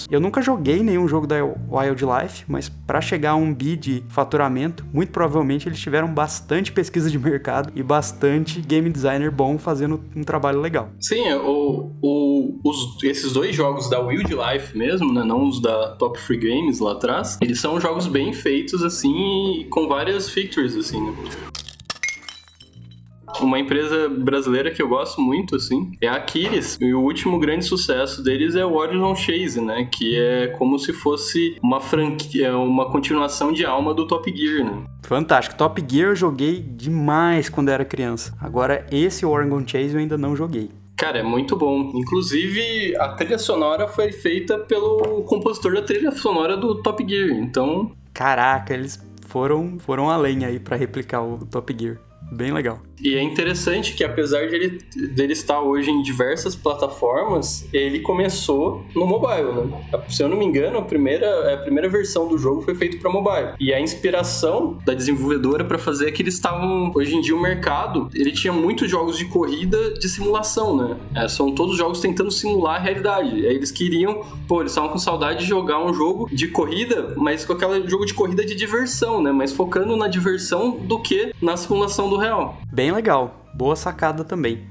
eu 0.09 0.19
nunca 0.19 0.41
joguei 0.41 0.81
nenhum 0.83 1.07
jogo 1.07 1.27
da 1.27 1.35
Wildlife, 1.43 2.45
mas 2.47 2.69
para 2.69 3.01
chegar 3.01 3.31
a 3.31 3.35
um 3.35 3.53
bi 3.53 3.75
de 3.75 4.03
faturamento, 4.09 4.85
muito 4.93 5.11
provavelmente 5.11 5.67
eles 5.67 5.79
tiveram 5.79 6.07
bastante 6.07 6.71
pesquisa 6.71 7.09
de 7.09 7.19
mercado 7.19 7.71
e 7.75 7.83
bastante 7.83 8.61
game 8.61 8.89
designer 8.89 9.31
bom 9.31 9.57
fazendo 9.57 10.03
um 10.15 10.23
trabalho 10.23 10.59
legal. 10.59 10.89
Sim, 10.99 11.33
o, 11.33 11.95
o, 12.01 12.59
os, 12.63 13.03
esses 13.03 13.33
dois 13.33 13.55
jogos 13.55 13.89
da 13.89 13.99
Wildlife 13.99 14.77
mesmo, 14.77 15.13
né, 15.13 15.23
não 15.23 15.47
os 15.47 15.61
da 15.61 15.95
Top 15.95 16.19
Free 16.19 16.37
Games 16.37 16.79
lá 16.79 16.93
atrás, 16.93 17.37
eles 17.41 17.59
são 17.59 17.79
jogos 17.79 18.07
bem 18.07 18.33
feitos 18.33 18.83
assim, 18.83 19.67
com 19.69 19.87
várias 19.87 20.29
features 20.29 20.75
assim, 20.75 21.01
né? 21.01 21.13
Uma 23.39 23.59
empresa 23.59 24.09
brasileira 24.09 24.71
que 24.71 24.81
eu 24.81 24.87
gosto 24.87 25.21
muito, 25.21 25.55
assim, 25.55 25.91
é 26.01 26.07
a 26.07 26.15
Aquiles. 26.15 26.77
E 26.81 26.93
o 26.93 27.01
último 27.01 27.39
grande 27.39 27.65
sucesso 27.65 28.23
deles 28.23 28.55
é 28.55 28.65
o 28.65 28.73
Horizon 28.73 29.15
Chase, 29.15 29.61
né? 29.61 29.87
Que 29.91 30.19
é 30.19 30.47
como 30.47 30.77
se 30.77 30.91
fosse 30.91 31.57
uma 31.61 31.79
franquia, 31.79 32.57
uma 32.57 32.91
continuação 32.91 33.51
de 33.51 33.65
alma 33.65 33.93
do 33.93 34.07
Top 34.07 34.29
Gear, 34.35 34.65
né? 34.65 34.83
Fantástico. 35.03 35.55
Top 35.55 35.83
Gear 35.87 36.09
eu 36.09 36.15
joguei 36.15 36.59
demais 36.59 37.49
quando 37.49 37.69
era 37.69 37.85
criança. 37.85 38.35
Agora, 38.39 38.85
esse 38.91 39.25
Oregon 39.25 39.65
Chase 39.65 39.93
eu 39.93 39.99
ainda 39.99 40.17
não 40.17 40.35
joguei. 40.35 40.69
Cara, 40.99 41.19
é 41.19 41.23
muito 41.23 41.55
bom. 41.55 41.91
Inclusive, 41.95 42.93
a 42.97 43.09
trilha 43.09 43.37
sonora 43.37 43.87
foi 43.87 44.11
feita 44.11 44.59
pelo 44.59 45.23
compositor 45.23 45.73
da 45.73 45.81
trilha 45.81 46.11
sonora 46.11 46.57
do 46.57 46.81
Top 46.81 47.05
Gear. 47.07 47.29
Então. 47.39 47.93
Caraca, 48.13 48.73
eles 48.73 48.99
foram, 49.25 49.79
foram 49.79 50.09
além 50.09 50.43
aí 50.43 50.59
para 50.59 50.75
replicar 50.75 51.23
o 51.23 51.37
Top 51.45 51.73
Gear. 51.79 51.97
Bem 52.31 52.51
legal. 52.51 52.81
E 53.01 53.15
é 53.15 53.21
interessante 53.21 53.93
que 53.93 54.03
apesar 54.03 54.47
de 54.47 54.55
ele, 54.55 54.79
dele 55.13 55.33
estar 55.33 55.61
hoje 55.61 55.89
em 55.89 56.01
diversas 56.01 56.55
plataformas, 56.55 57.67
ele 57.71 57.99
começou 57.99 58.83
no 58.93 59.05
mobile, 59.05 59.53
né? 59.53 60.03
Se 60.09 60.21
eu 60.21 60.27
não 60.27 60.37
me 60.37 60.45
engano, 60.45 60.79
a 60.79 60.81
primeira, 60.81 61.53
a 61.53 61.57
primeira 61.57 61.87
versão 61.87 62.27
do 62.27 62.37
jogo 62.37 62.61
foi 62.61 62.75
feita 62.75 62.97
para 62.97 63.09
mobile. 63.09 63.53
E 63.59 63.73
a 63.73 63.79
inspiração 63.79 64.77
da 64.85 64.93
desenvolvedora 64.93 65.63
para 65.63 65.77
fazer 65.77 66.09
é 66.09 66.11
que 66.11 66.21
eles 66.21 66.33
estavam 66.33 66.91
hoje 66.93 67.15
em 67.15 67.21
dia 67.21 67.35
o 67.35 67.41
mercado, 67.41 68.09
ele 68.13 68.31
tinha 68.31 68.51
muitos 68.51 68.89
jogos 68.89 69.17
de 69.17 69.25
corrida 69.25 69.93
de 69.93 70.09
simulação, 70.09 70.75
né? 70.75 70.97
É, 71.15 71.27
são 71.27 71.53
todos 71.53 71.77
jogos 71.77 72.01
tentando 72.01 72.31
simular 72.31 72.75
a 72.75 72.79
realidade. 72.79 73.45
Aí 73.45 73.55
eles 73.55 73.71
queriam, 73.71 74.21
pô, 74.47 74.61
eles 74.61 74.73
estavam 74.73 74.89
com 74.89 74.97
saudade 74.97 75.39
de 75.39 75.45
jogar 75.45 75.83
um 75.83 75.93
jogo 75.93 76.29
de 76.31 76.49
corrida, 76.49 77.13
mas 77.15 77.45
com 77.45 77.53
aquele 77.53 77.87
jogo 77.87 78.05
de 78.05 78.13
corrida 78.13 78.45
de 78.45 78.55
diversão, 78.55 79.21
né? 79.23 79.31
Mas 79.31 79.53
focando 79.53 79.95
na 79.95 80.07
diversão 80.07 80.71
do 80.71 80.99
que 80.99 81.33
na 81.41 81.55
simulação 81.55 82.09
do 82.09 82.18
real. 82.19 82.57
Bem 82.71 82.91
legal. 82.91 83.45
Boa 83.53 83.75
sacada 83.75 84.23
também. 84.23 84.67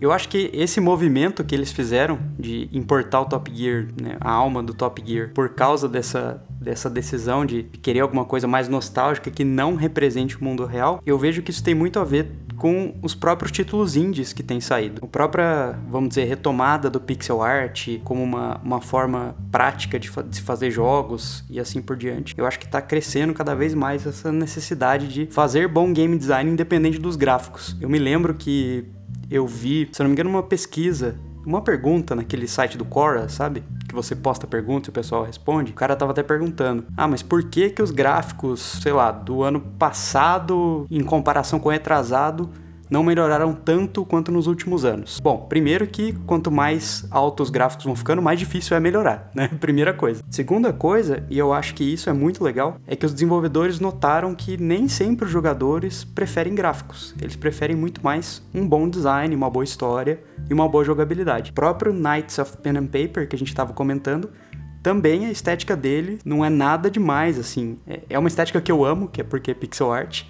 Eu 0.00 0.12
acho 0.12 0.28
que 0.28 0.50
esse 0.52 0.80
movimento 0.80 1.44
que 1.44 1.54
eles 1.54 1.70
fizeram 1.70 2.18
de 2.38 2.68
importar 2.72 3.20
o 3.20 3.24
Top 3.24 3.50
Gear, 3.54 3.86
né, 4.00 4.16
a 4.20 4.30
alma 4.30 4.62
do 4.62 4.74
Top 4.74 5.02
Gear, 5.04 5.30
por 5.32 5.50
causa 5.50 5.88
dessa, 5.88 6.44
dessa 6.60 6.90
decisão 6.90 7.46
de 7.46 7.62
querer 7.62 8.00
alguma 8.00 8.24
coisa 8.24 8.48
mais 8.48 8.68
nostálgica 8.68 9.30
que 9.30 9.44
não 9.44 9.74
represente 9.74 10.36
o 10.36 10.44
mundo 10.44 10.66
real, 10.66 11.00
eu 11.06 11.16
vejo 11.18 11.40
que 11.40 11.50
isso 11.50 11.62
tem 11.62 11.74
muito 11.74 12.00
a 12.00 12.04
ver 12.04 12.30
com 12.56 12.94
os 13.02 13.14
próprios 13.14 13.52
títulos 13.52 13.96
indies 13.96 14.32
que 14.32 14.42
têm 14.42 14.60
saído. 14.60 15.04
A 15.04 15.06
própria, 15.06 15.78
vamos 15.88 16.10
dizer, 16.10 16.24
retomada 16.24 16.88
do 16.88 17.00
pixel 17.00 17.42
art 17.42 17.88
como 18.04 18.22
uma, 18.22 18.60
uma 18.62 18.80
forma 18.80 19.36
prática 19.50 19.98
de, 19.98 20.08
fa 20.08 20.22
de 20.22 20.40
fazer 20.40 20.70
jogos 20.70 21.44
e 21.50 21.60
assim 21.60 21.80
por 21.80 21.96
diante. 21.96 22.34
Eu 22.36 22.46
acho 22.46 22.58
que 22.58 22.66
está 22.66 22.80
crescendo 22.80 23.34
cada 23.34 23.54
vez 23.54 23.74
mais 23.74 24.06
essa 24.06 24.32
necessidade 24.32 25.08
de 25.08 25.26
fazer 25.26 25.68
bom 25.68 25.92
game 25.92 26.16
design 26.16 26.50
independente 26.50 26.98
dos 26.98 27.16
gráficos. 27.16 27.76
Eu 27.80 27.88
me 27.88 27.98
lembro 27.98 28.34
que 28.34 28.84
eu 29.30 29.46
vi, 29.46 29.88
se 29.92 30.00
não 30.00 30.08
me 30.08 30.12
engano, 30.12 30.30
uma 30.30 30.42
pesquisa 30.42 31.16
uma 31.46 31.62
pergunta 31.62 32.16
naquele 32.16 32.48
site 32.48 32.76
do 32.76 32.84
Quora, 32.84 33.28
sabe? 33.28 33.62
Você 33.96 34.14
posta 34.14 34.46
pergunta 34.46 34.88
e 34.88 34.90
o 34.90 34.92
pessoal 34.92 35.24
responde. 35.24 35.72
O 35.72 35.74
cara 35.74 35.96
tava 35.96 36.12
até 36.12 36.22
perguntando: 36.22 36.84
"Ah, 36.94 37.08
mas 37.08 37.22
por 37.22 37.44
que 37.44 37.70
que 37.70 37.82
os 37.82 37.90
gráficos, 37.90 38.60
sei 38.82 38.92
lá, 38.92 39.10
do 39.10 39.42
ano 39.42 39.58
passado 39.58 40.86
em 40.90 41.02
comparação 41.02 41.58
com 41.58 41.70
o 41.70 41.72
retrasado 41.72 42.50
não 42.90 43.02
melhoraram 43.02 43.52
tanto 43.52 44.04
quanto 44.04 44.30
nos 44.30 44.46
últimos 44.46 44.84
anos. 44.84 45.20
Bom, 45.20 45.46
primeiro 45.48 45.86
que 45.86 46.12
quanto 46.26 46.50
mais 46.50 47.06
altos 47.10 47.46
os 47.46 47.50
gráficos 47.50 47.84
vão 47.84 47.94
ficando, 47.94 48.22
mais 48.22 48.38
difícil 48.38 48.76
é 48.76 48.80
melhorar, 48.80 49.30
né? 49.34 49.48
Primeira 49.60 49.92
coisa. 49.92 50.22
Segunda 50.30 50.72
coisa, 50.72 51.24
e 51.30 51.38
eu 51.38 51.52
acho 51.52 51.74
que 51.74 51.84
isso 51.84 52.08
é 52.08 52.12
muito 52.12 52.42
legal, 52.42 52.78
é 52.86 52.96
que 52.96 53.06
os 53.06 53.12
desenvolvedores 53.12 53.78
notaram 53.78 54.34
que 54.34 54.56
nem 54.56 54.88
sempre 54.88 55.26
os 55.26 55.30
jogadores 55.30 56.04
preferem 56.04 56.54
gráficos. 56.54 57.14
Eles 57.20 57.36
preferem 57.36 57.76
muito 57.76 58.02
mais 58.02 58.42
um 58.54 58.66
bom 58.66 58.88
design, 58.88 59.34
uma 59.34 59.50
boa 59.50 59.64
história 59.64 60.20
e 60.48 60.54
uma 60.54 60.68
boa 60.68 60.84
jogabilidade. 60.84 61.50
O 61.50 61.54
próprio 61.54 61.92
Knights 61.92 62.38
of 62.38 62.56
Pen 62.58 62.76
and 62.78 62.86
Paper 62.86 63.28
que 63.28 63.36
a 63.36 63.38
gente 63.38 63.48
estava 63.48 63.72
comentando 63.72 64.30
também 64.86 65.26
a 65.26 65.32
estética 65.32 65.74
dele 65.74 66.20
não 66.24 66.44
é 66.44 66.48
nada 66.48 66.88
demais, 66.88 67.40
assim. 67.40 67.76
É, 67.88 68.02
é 68.10 68.18
uma 68.18 68.28
estética 68.28 68.60
que 68.60 68.70
eu 68.70 68.84
amo, 68.84 69.08
que 69.08 69.20
é 69.20 69.24
porque 69.24 69.50
é 69.50 69.54
pixel 69.54 69.90
art, 69.90 70.22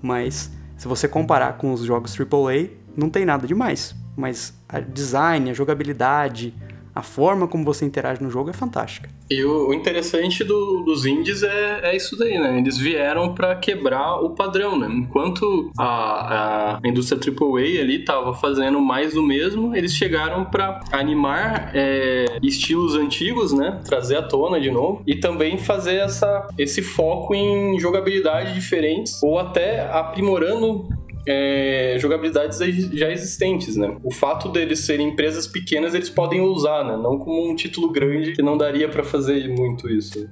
mas 0.00 0.52
se 0.76 0.88
você 0.88 1.08
comparar 1.08 1.56
com 1.56 1.72
os 1.72 1.82
jogos 1.82 2.16
AAA, 2.18 2.70
não 2.96 3.08
tem 3.08 3.24
nada 3.24 3.46
demais. 3.46 3.94
Mas 4.16 4.54
a 4.68 4.80
design, 4.80 5.50
a 5.50 5.54
jogabilidade, 5.54 6.54
a 6.94 7.02
forma 7.02 7.48
como 7.48 7.64
você 7.64 7.84
interage 7.84 8.22
no 8.22 8.30
jogo 8.30 8.50
é 8.50 8.52
fantástica. 8.52 9.08
E 9.30 9.42
o, 9.42 9.72
interessante 9.72 10.44
do, 10.44 10.82
dos 10.82 11.06
indies 11.06 11.42
é, 11.42 11.80
é, 11.82 11.96
isso 11.96 12.16
daí, 12.16 12.38
né? 12.38 12.58
Eles 12.58 12.78
vieram 12.78 13.34
para 13.34 13.56
quebrar 13.56 14.16
o 14.22 14.30
padrão, 14.30 14.78
né? 14.78 14.86
Enquanto 14.90 15.70
a, 15.78 16.78
a 16.82 16.88
indústria 16.88 17.20
AAA 17.20 17.80
ali 17.80 18.04
tava 18.04 18.34
fazendo 18.34 18.80
mais 18.80 19.14
do 19.14 19.22
mesmo, 19.22 19.74
eles 19.74 19.94
chegaram 19.94 20.44
para 20.44 20.80
animar 20.92 21.70
é, 21.74 22.38
estilos 22.42 22.94
antigos, 22.94 23.52
né? 23.52 23.80
Trazer 23.84 24.16
à 24.16 24.22
tona 24.22 24.60
de 24.60 24.70
novo 24.70 25.02
e 25.06 25.16
também 25.16 25.58
fazer 25.58 25.96
essa, 25.96 26.46
esse 26.58 26.82
foco 26.82 27.34
em 27.34 27.78
jogabilidade 27.80 28.54
diferentes 28.54 29.22
ou 29.22 29.38
até 29.38 29.90
aprimorando 29.90 30.88
é, 31.26 31.96
jogabilidades 31.98 32.58
já 32.92 33.10
existentes, 33.10 33.76
né? 33.76 33.96
O 34.02 34.10
fato 34.10 34.48
deles 34.48 34.80
serem 34.80 35.08
empresas 35.08 35.46
pequenas, 35.46 35.94
eles 35.94 36.10
podem 36.10 36.40
usar, 36.40 36.84
né? 36.84 36.96
Não 36.96 37.18
como 37.18 37.50
um 37.50 37.54
título 37.54 37.90
grande 37.90 38.32
que 38.32 38.42
não 38.42 38.56
daria 38.56 38.88
para 38.88 39.02
fazer 39.02 39.48
muito 39.48 39.90
isso. 39.90 40.28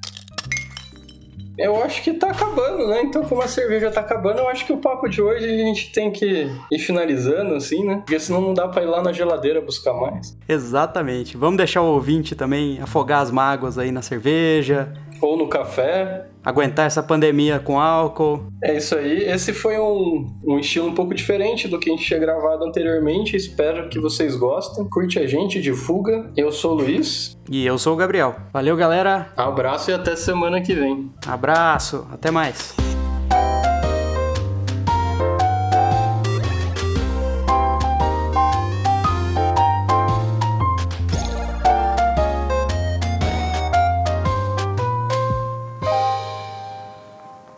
Eu 1.59 1.83
acho 1.83 2.02
que 2.02 2.14
tá 2.14 2.31
acabando, 2.31 2.88
né? 2.88 3.02
Então, 3.02 3.22
como 3.24 3.42
a 3.42 3.46
cerveja 3.46 3.90
tá 3.90 4.00
acabando, 4.00 4.38
eu 4.38 4.48
acho 4.48 4.64
que 4.64 4.72
o 4.72 4.78
papo 4.78 5.07
de 5.07 5.20
hoje 5.20 5.44
a 5.44 5.64
gente 5.64 5.92
tem 5.92 6.11
que 6.11 6.50
ir 6.70 6.78
finalizando, 6.78 7.55
assim, 7.55 7.85
né? 7.85 7.96
Porque 7.96 8.18
senão 8.18 8.40
não 8.40 8.55
dá 8.55 8.66
pra 8.66 8.83
ir 8.83 8.87
lá 8.87 9.02
na 9.02 9.12
geladeira 9.12 9.61
buscar 9.61 9.92
mais. 9.92 10.37
Exatamente. 10.48 11.37
Vamos 11.37 11.59
deixar 11.59 11.83
o 11.83 11.92
ouvinte 11.92 12.35
também 12.35 12.81
afogar 12.81 13.20
as 13.20 13.31
mágoas 13.31 13.76
aí 13.76 13.92
na 13.92 14.00
cerveja, 14.00 14.92
ou 15.22 15.37
no 15.37 15.48
café. 15.48 16.26
Aguentar 16.44 16.87
essa 16.87 17.02
pandemia 17.02 17.61
com 17.61 17.80
álcool. 17.80 18.48
É 18.62 18.76
isso 18.76 18.96
aí. 18.96 19.22
Esse 19.22 19.52
foi 19.52 19.78
um, 19.78 20.26
um 20.44 20.58
estilo 20.58 20.88
um 20.88 20.94
pouco 20.94 21.14
diferente 21.14 21.68
do 21.68 21.78
que 21.78 21.88
a 21.88 21.92
gente 21.92 22.04
tinha 22.04 22.18
gravado 22.18 22.64
anteriormente. 22.64 23.37
Espero 23.37 23.88
que 23.88 24.00
vocês 24.00 24.35
gostem. 24.35 24.85
Curte 24.88 25.20
a 25.20 25.26
gente, 25.26 25.62
divulga. 25.62 26.30
Eu 26.37 26.50
sou 26.50 26.72
o 26.72 26.74
Luiz. 26.74 27.38
E 27.48 27.64
eu 27.64 27.78
sou 27.78 27.94
o 27.94 27.96
Gabriel. 27.96 28.35
Valeu, 28.52 28.76
galera. 28.76 29.28
Abraço 29.37 29.90
e 29.90 29.94
até 29.94 30.16
semana 30.16 30.61
que 30.61 30.74
vem. 30.74 31.11
Abraço. 31.26 32.06
Até 32.12 32.30
mais. 32.30 32.81